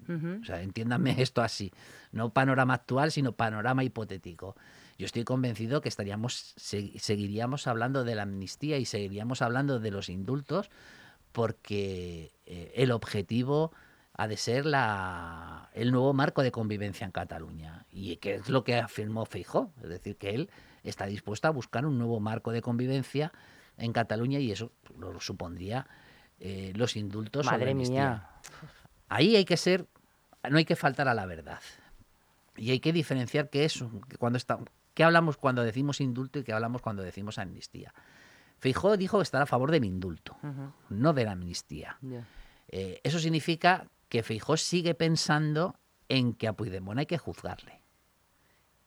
O 0.07 0.45
sea, 0.45 0.61
entiéndanme 0.61 1.15
esto 1.21 1.41
así. 1.41 1.71
No 2.11 2.31
panorama 2.31 2.75
actual, 2.75 3.11
sino 3.11 3.33
panorama 3.33 3.83
hipotético 3.83 4.55
yo 4.97 5.05
estoy 5.05 5.23
convencido 5.23 5.81
que 5.81 5.89
estaríamos, 5.89 6.55
seguiríamos 6.57 7.67
hablando 7.67 8.03
de 8.03 8.15
la 8.15 8.23
amnistía 8.23 8.77
y 8.77 8.85
seguiríamos 8.85 9.41
hablando 9.41 9.79
de 9.79 9.91
los 9.91 10.09
indultos 10.09 10.71
porque 11.31 12.31
eh, 12.47 12.71
el 12.75 12.91
objetivo 12.91 13.71
ha 14.13 14.27
de 14.27 14.37
ser 14.37 14.65
la, 14.65 15.69
el 15.73 15.91
nuevo 15.91 16.13
marco 16.13 16.41
de 16.41 16.51
convivencia 16.51 17.05
en 17.05 17.11
Cataluña. 17.11 17.85
Y 17.91 18.15
que 18.15 18.35
es 18.35 18.49
lo 18.49 18.63
que 18.63 18.75
afirmó 18.75 19.25
Feijó, 19.25 19.71
es 19.83 19.89
decir, 19.89 20.17
que 20.17 20.31
él 20.31 20.49
está 20.89 21.05
dispuesto 21.05 21.47
a 21.47 21.51
buscar 21.51 21.85
un 21.85 21.97
nuevo 21.97 22.19
marco 22.19 22.51
de 22.51 22.61
convivencia 22.61 23.31
en 23.77 23.93
Cataluña 23.93 24.39
y 24.39 24.51
eso 24.51 24.71
lo 24.97 25.19
supondría 25.19 25.87
eh, 26.39 26.73
los 26.75 26.95
indultos. 26.95 27.45
Madre 27.45 27.73
mía. 27.73 28.29
Ahí 29.09 29.35
hay 29.35 29.45
que 29.45 29.57
ser, 29.57 29.87
no 30.49 30.57
hay 30.57 30.65
que 30.65 30.75
faltar 30.75 31.07
a 31.07 31.13
la 31.13 31.25
verdad. 31.25 31.61
Y 32.55 32.71
hay 32.71 32.79
que 32.79 32.91
diferenciar 32.91 33.49
eso, 33.53 33.91
que 34.09 34.17
cuando 34.17 34.37
está, 34.37 34.59
¿Qué 34.97 35.03
hablamos 35.03 35.37
cuando 35.37 35.63
decimos 35.63 36.01
indulto 36.01 36.39
y 36.39 36.43
qué 36.43 36.53
hablamos 36.53 36.81
cuando 36.81 37.03
decimos 37.03 37.37
amnistía? 37.37 37.93
Feijóo 38.57 38.97
dijo 38.97 39.21
estar 39.21 39.43
a 39.43 39.45
favor 39.45 39.69
del 39.69 39.85
indulto, 39.85 40.35
no 40.89 41.13
de 41.13 41.23
la 41.23 41.33
amnistía. 41.33 41.99
Eh, 42.67 42.99
eso 43.03 43.19
significa 43.19 43.85
que 44.09 44.23
Feijóo 44.23 44.57
sigue 44.57 44.95
pensando 44.95 45.75
en 46.09 46.33
que 46.33 46.47
a 46.47 46.53
Puigdemont 46.53 46.97
hay 46.97 47.05
que 47.05 47.19
juzgarle. 47.19 47.79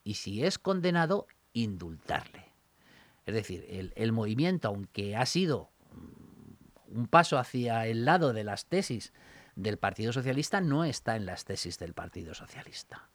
Y 0.03 0.15
si 0.15 0.45
es 0.45 0.59
condenado, 0.59 1.29
indultarle. 1.53 2.45
Es 3.27 3.35
decir, 3.35 3.67
el, 3.69 3.93
el 3.97 4.13
movimiento, 4.13 4.69
aunque 4.69 5.17
ha 5.17 5.27
sido 5.27 5.71
un 6.89 7.07
paso 7.07 7.39
hacia 7.39 7.87
el 7.87 8.05
lado 8.05 8.33
de 8.33 8.45
las 8.45 8.67
tesis 8.67 9.13
del 9.57 9.79
Partido 9.79 10.13
Socialista, 10.13 10.61
no 10.61 10.85
está 10.85 11.17
en 11.17 11.27
las 11.27 11.45
tesis 11.45 11.79
del 11.79 11.95
Partido 11.95 12.35
Socialista. 12.35 13.09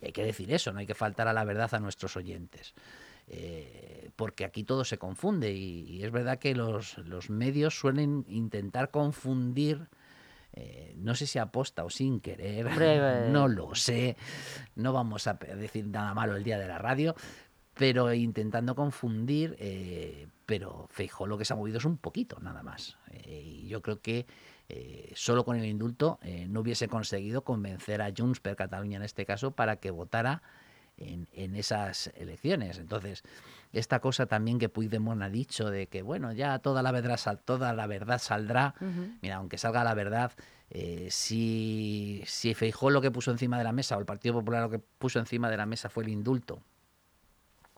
Y 0.00 0.06
hay 0.06 0.12
que 0.12 0.24
decir 0.24 0.52
eso, 0.52 0.72
no 0.72 0.80
hay 0.80 0.86
que 0.86 0.94
faltar 0.94 1.28
a 1.28 1.32
la 1.32 1.44
verdad 1.44 1.74
a 1.74 1.80
nuestros 1.80 2.16
oyentes. 2.16 2.74
Eh, 3.30 4.10
porque 4.16 4.44
aquí 4.46 4.64
todo 4.64 4.84
se 4.84 4.96
confunde 4.96 5.52
y, 5.52 6.02
es 6.02 6.10
verdad 6.10 6.38
que 6.38 6.54
los, 6.54 6.96
medios 7.28 7.78
suelen 7.78 8.24
intentar 8.26 8.90
confundir, 8.90 9.88
eh, 10.54 10.94
no 10.96 11.14
sé 11.14 11.26
si 11.26 11.38
aposta 11.38 11.84
o 11.84 11.90
sin 11.90 12.20
querer, 12.20 12.66
no 13.30 13.48
lo 13.48 13.74
sé, 13.74 14.16
no 14.76 14.94
vamos 14.94 15.26
a 15.26 15.34
decir 15.34 15.86
nada 15.88 16.14
malo 16.14 16.36
el 16.36 16.42
día 16.42 16.58
de 16.58 16.68
la 16.68 16.78
radio, 16.78 17.14
pero 17.78 18.12
intentando 18.12 18.74
confundir, 18.74 19.54
eh, 19.60 20.26
pero 20.46 20.88
Feijó 20.90 21.28
lo 21.28 21.38
que 21.38 21.44
se 21.44 21.52
ha 21.52 21.56
movido 21.56 21.78
es 21.78 21.84
un 21.84 21.96
poquito 21.96 22.40
nada 22.40 22.64
más. 22.64 22.98
y 23.24 23.68
yo 23.68 23.80
creo 23.80 24.00
que 24.00 24.26
eh, 24.68 25.12
solo 25.14 25.44
con 25.44 25.56
el 25.56 25.64
indulto 25.64 26.18
eh, 26.22 26.46
no 26.48 26.60
hubiese 26.60 26.88
conseguido 26.88 27.42
convencer 27.42 28.02
a 28.02 28.12
Junts 28.14 28.40
per 28.40 28.56
Cataluña 28.56 28.96
en 28.96 29.04
este 29.04 29.24
caso 29.24 29.52
para 29.52 29.76
que 29.76 29.92
votara 29.92 30.42
en, 30.96 31.54
esas 31.54 32.10
elecciones. 32.16 32.78
Entonces, 32.78 33.22
esta 33.72 34.00
cosa 34.00 34.26
también 34.26 34.58
que 34.58 34.68
Puigdemont 34.68 35.22
ha 35.22 35.30
dicho 35.30 35.70
de 35.70 35.86
que, 35.86 36.02
bueno, 36.02 36.32
ya 36.32 36.58
toda 36.58 36.82
la 36.82 36.90
verdad, 36.90 37.20
toda 37.44 37.72
la 37.72 37.86
verdad 37.86 38.18
saldrá, 38.18 38.74
mira, 39.22 39.36
aunque 39.36 39.56
salga 39.56 39.84
la 39.84 39.94
verdad, 39.94 40.32
eh, 40.70 41.06
si, 41.12 42.24
si 42.26 42.54
Feijó 42.54 42.90
lo 42.90 43.00
que 43.00 43.12
puso 43.12 43.30
encima 43.30 43.56
de 43.56 43.64
la 43.64 43.72
mesa 43.72 43.96
o 43.96 44.00
el 44.00 44.06
Partido 44.06 44.34
Popular 44.34 44.62
lo 44.62 44.70
que 44.70 44.80
puso 44.80 45.20
encima 45.20 45.48
de 45.48 45.56
la 45.56 45.66
mesa 45.66 45.88
fue 45.88 46.02
el 46.02 46.10
indulto 46.10 46.60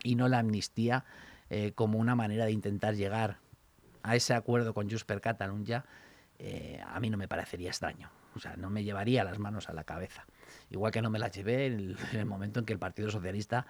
y 0.02 0.14
no 0.14 0.28
la 0.28 0.38
amnistía 0.38 1.04
como 1.74 1.98
una 1.98 2.14
manera 2.14 2.44
de 2.44 2.52
intentar 2.52 2.94
llegar 2.94 3.38
a 4.02 4.16
ese 4.16 4.34
acuerdo 4.34 4.74
con 4.74 4.88
Junts 4.88 5.04
per 5.04 5.20
Catalunya, 5.20 5.84
eh, 6.38 6.80
a 6.86 6.98
mí 7.00 7.10
no 7.10 7.16
me 7.16 7.28
parecería 7.28 7.68
extraño. 7.68 8.10
O 8.34 8.38
sea, 8.38 8.56
no 8.56 8.70
me 8.70 8.84
llevaría 8.84 9.24
las 9.24 9.38
manos 9.38 9.68
a 9.68 9.72
la 9.72 9.84
cabeza. 9.84 10.24
Igual 10.70 10.92
que 10.92 11.02
no 11.02 11.10
me 11.10 11.18
las 11.18 11.32
llevé 11.32 11.66
en 11.66 11.96
el, 12.12 12.26
momento 12.26 12.60
en 12.60 12.66
que 12.66 12.72
el 12.72 12.78
Partido 12.78 13.10
Socialista 13.10 13.66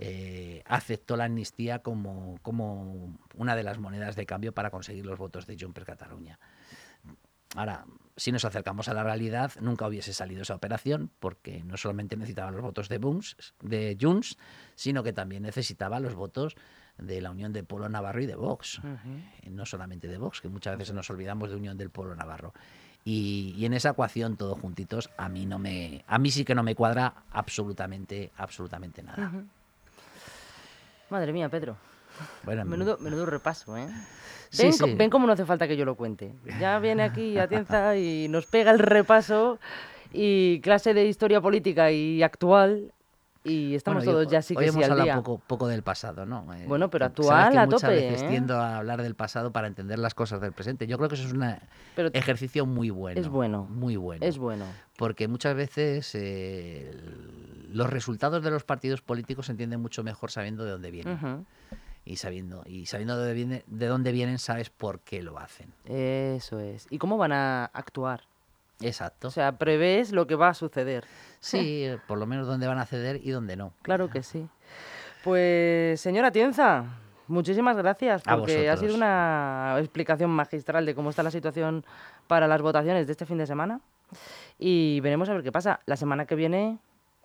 eh, 0.00 0.62
aceptó 0.66 1.16
la 1.16 1.24
amnistía 1.24 1.80
como, 1.80 2.38
como 2.42 3.18
una 3.34 3.54
de 3.54 3.62
las 3.62 3.78
monedas 3.78 4.16
de 4.16 4.26
cambio 4.26 4.52
para 4.52 4.70
conseguir 4.70 5.04
los 5.04 5.18
votos 5.18 5.46
de 5.46 5.56
Junts 5.58 5.74
per 5.74 5.84
Cataluña. 5.84 6.38
Ahora, 7.54 7.84
si 8.16 8.32
nos 8.32 8.44
acercamos 8.44 8.88
a 8.88 8.94
la 8.94 9.04
realidad, 9.04 9.52
nunca 9.60 9.86
hubiese 9.86 10.12
salido 10.12 10.42
esa 10.42 10.54
operación 10.54 11.10
porque 11.20 11.62
no 11.64 11.76
solamente 11.76 12.16
necesitaba 12.16 12.50
los 12.50 12.60
votos 12.60 12.88
de, 12.88 12.98
de 13.62 13.96
Junts, 14.00 14.36
sino 14.74 15.02
que 15.02 15.12
también 15.12 15.44
necesitaba 15.44 16.00
los 16.00 16.14
votos 16.14 16.56
de 16.98 17.20
la 17.20 17.30
Unión 17.30 17.52
del 17.52 17.64
Pueblo 17.64 17.88
Navarro 17.88 18.20
y 18.20 18.26
de 18.26 18.34
Vox. 18.34 18.80
Eh, 19.42 19.50
no 19.50 19.64
solamente 19.64 20.08
de 20.08 20.18
Vox, 20.18 20.40
que 20.40 20.48
muchas 20.48 20.76
veces 20.76 20.94
nos 20.94 21.08
olvidamos 21.10 21.50
de 21.50 21.56
Unión 21.56 21.78
del 21.78 21.90
Pueblo 21.90 22.14
Navarro. 22.16 22.52
Y, 23.04 23.64
en 23.64 23.72
esa 23.72 23.90
ecuación, 23.90 24.36
todos 24.36 24.58
juntitos, 24.58 25.08
a 25.16 25.28
mí 25.28 25.46
no 25.46 25.58
me, 25.58 26.04
a 26.06 26.18
mí 26.18 26.30
sí 26.30 26.44
que 26.44 26.54
no 26.54 26.62
me 26.62 26.74
cuadra 26.74 27.14
absolutamente, 27.30 28.32
absolutamente 28.36 29.02
nada. 29.02 29.32
Madre 31.08 31.32
mía, 31.32 31.48
Pedro. 31.48 31.76
Bueno, 32.44 32.64
menudo, 32.64 32.98
menudo 32.98 33.26
repaso, 33.26 33.76
¿eh? 33.76 33.86
Ven, 34.56 34.96
ven 34.96 35.10
cómo 35.10 35.26
no 35.26 35.32
hace 35.34 35.44
falta 35.44 35.68
que 35.68 35.76
yo 35.76 35.84
lo 35.84 35.94
cuente. 35.94 36.32
Ya 36.58 36.78
viene 36.78 37.02
aquí 37.02 37.38
Atienza 37.38 37.96
y 37.96 38.28
nos 38.28 38.46
pega 38.46 38.70
el 38.70 38.78
repaso 38.78 39.58
y 40.12 40.60
clase 40.60 40.94
de 40.94 41.06
historia 41.06 41.40
política 41.40 41.90
y 41.90 42.22
actual 42.22 42.92
y 43.44 43.74
estamos 43.74 44.04
Bueno, 44.04 44.20
yo- 44.20 44.24
todos 44.24 44.32
ya 44.32 44.42
sí 44.42 44.54
hoy 44.56 44.64
que 44.64 44.70
sí 44.72 44.76
hemos 44.78 44.84
al 44.86 44.92
hablado 44.92 45.04
día. 45.04 45.14
poco, 45.16 45.42
poco 45.46 45.68
del 45.68 45.82
pasado, 45.82 46.24
¿no? 46.26 46.52
Eh, 46.54 46.64
Bueno, 46.66 46.88
pero 46.90 47.04
sabes 47.06 47.18
actual 47.18 47.52
que 47.52 47.58
a 47.58 47.64
muchas 47.66 47.80
tope, 47.82 47.94
veces 47.94 48.22
¿eh? 48.22 48.26
tiendo 48.28 48.56
a 48.56 48.78
hablar 48.78 49.02
del 49.02 49.14
pasado 49.14 49.52
para 49.52 49.66
entender 49.68 49.98
las 49.98 50.14
cosas 50.14 50.40
del 50.40 50.52
presente. 50.52 50.86
Yo 50.86 50.96
creo 50.96 51.08
que 51.10 51.14
eso 51.16 51.26
es 51.26 51.32
un 51.34 51.44
ejercicio 52.14 52.64
muy 52.66 52.88
bueno. 52.90 53.20
Es 53.20 53.28
bueno. 53.28 53.66
Muy 53.70 53.96
bueno. 53.96 54.24
es 54.24 54.38
bueno. 54.38 54.64
Porque 54.96 55.28
muchas 55.28 55.54
veces 55.54 56.10
eh, 56.14 56.90
los 57.70 57.88
resultados 57.90 58.42
de 58.42 58.50
los 58.50 58.64
partidos 58.64 59.02
políticos 59.02 59.46
se 59.46 59.52
entienden 59.52 59.80
mucho 59.80 60.02
mejor 60.02 60.30
sabiendo 60.30 60.64
de 60.64 60.70
dónde 60.72 60.90
vienen. 60.90 61.14
Ujú. 61.14 61.44
Y 62.08 62.16
sabiendo, 62.16 62.62
y 62.64 62.86
sabiendo 62.86 63.16
de, 63.18 63.20
dónde 63.20 63.34
viene- 63.34 63.64
de 63.66 63.86
dónde 63.86 64.12
vienen, 64.12 64.38
sabes 64.38 64.70
por 64.70 65.00
qué 65.00 65.22
lo 65.22 65.38
hacen. 65.38 65.74
Eso 65.84 66.58
es. 66.58 66.86
¿Y 66.88 66.96
cómo 66.96 67.18
van 67.18 67.32
a 67.32 67.66
actuar? 67.66 68.22
Exacto. 68.80 69.28
O 69.28 69.30
sea, 69.30 69.58
prevés 69.58 70.12
lo 70.12 70.26
que 70.26 70.34
va 70.34 70.48
a 70.48 70.54
suceder. 70.54 71.04
sí, 71.40 71.84
por 72.08 72.16
lo 72.18 72.24
menos 72.26 72.46
dónde 72.46 72.66
van 72.66 72.78
a 72.78 72.86
ceder 72.86 73.20
y 73.22 73.30
dónde 73.30 73.56
no. 73.56 73.74
Claro 73.82 74.08
que 74.08 74.22
sí. 74.22 74.48
Pues, 75.22 76.00
señora 76.00 76.30
Tienza, 76.30 76.84
muchísimas 77.26 77.76
gracias 77.76 78.22
porque 78.22 78.70
ha 78.70 78.76
sido 78.78 78.94
una 78.94 79.74
explicación 79.78 80.30
magistral 80.30 80.86
de 80.86 80.94
cómo 80.94 81.10
está 81.10 81.22
la 81.22 81.30
situación 81.30 81.84
para 82.26 82.46
las 82.48 82.62
votaciones 82.62 83.06
de 83.06 83.12
este 83.12 83.26
fin 83.26 83.36
de 83.36 83.46
semana. 83.46 83.80
Y 84.58 85.00
veremos 85.00 85.28
a 85.28 85.34
ver 85.34 85.42
qué 85.42 85.52
pasa. 85.52 85.80
La 85.84 85.96
semana 85.96 86.24
que 86.24 86.34
viene 86.36 86.78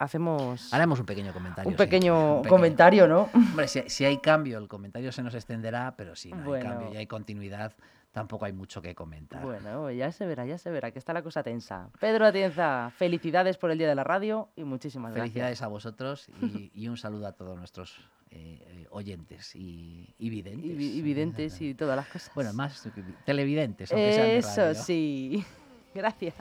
hacemos 0.04 0.72
Haremos 0.74 1.00
un 1.00 1.06
pequeño 1.06 1.34
comentario. 1.34 1.68
un 1.70 1.74
sí. 1.74 1.78
pequeño 1.78 2.36
Un 2.38 2.42
pequeño. 2.44 2.50
comentario, 2.50 3.08
¿no? 3.08 3.30
Hombre, 3.34 3.68
si, 3.68 3.82
si 3.88 4.06
hay 4.06 4.18
cambio, 4.20 4.58
el 4.60 4.68
comentario 4.68 5.12
se 5.12 5.24
nos 5.24 5.34
extenderá, 5.34 5.96
pero 5.98 6.16
si 6.16 6.32
no 6.32 6.44
Bueno. 6.44 6.70
hay 6.70 6.76
cambio 6.78 6.94
y 6.94 6.98
hay 6.98 7.08
continuidad, 7.08 7.74
tampoco 8.12 8.46
hay 8.46 8.54
mucho 8.54 8.82
que 8.82 8.94
comentar. 8.94 9.42
Bueno, 9.42 9.90
ya 9.90 10.12
se 10.12 10.26
verá, 10.28 10.46
ya 10.46 10.58
se 10.60 10.70
verá, 10.70 10.92
que 10.92 11.00
está 11.00 11.14
la 11.14 11.24
cosa 11.24 11.42
tensa. 11.42 11.90
Pedro 12.00 12.28
Atienza, 12.28 12.92
felicidades 12.96 13.58
por 13.58 13.72
el 13.72 13.78
Día 13.80 13.88
de 13.90 13.96
la 13.96 14.04
Radio 14.04 14.50
y 14.56 14.64
muchísimas 14.64 15.14
Felicidades 15.14 15.60
gracias. 15.60 15.62
a 15.66 15.68
vosotros 15.68 16.28
y, 16.42 16.72
y 16.76 16.88
un 16.90 16.98
saludo 16.98 17.26
a 17.28 17.32
todos 17.32 17.58
nuestros 17.58 17.98
eh, 18.30 18.60
eh, 18.68 18.88
oyentes 18.92 19.56
y, 19.56 20.14
y 20.20 20.30
videntes. 20.30 20.64
Y, 20.72 20.74
vi- 20.76 20.92
y 20.98 21.02
videntes 21.02 21.60
y 21.62 21.74
todas 21.74 21.96
las 21.96 22.08
cosas. 22.08 22.32
Bueno, 22.36 22.54
más 22.54 22.88
televidentes, 23.26 23.92
aunque 23.92 24.14
sean 24.14 24.28
de 24.28 24.38
Eso 24.38 24.62
radio. 24.62 24.76
sí. 24.76 25.46
Gracias. 25.96 26.36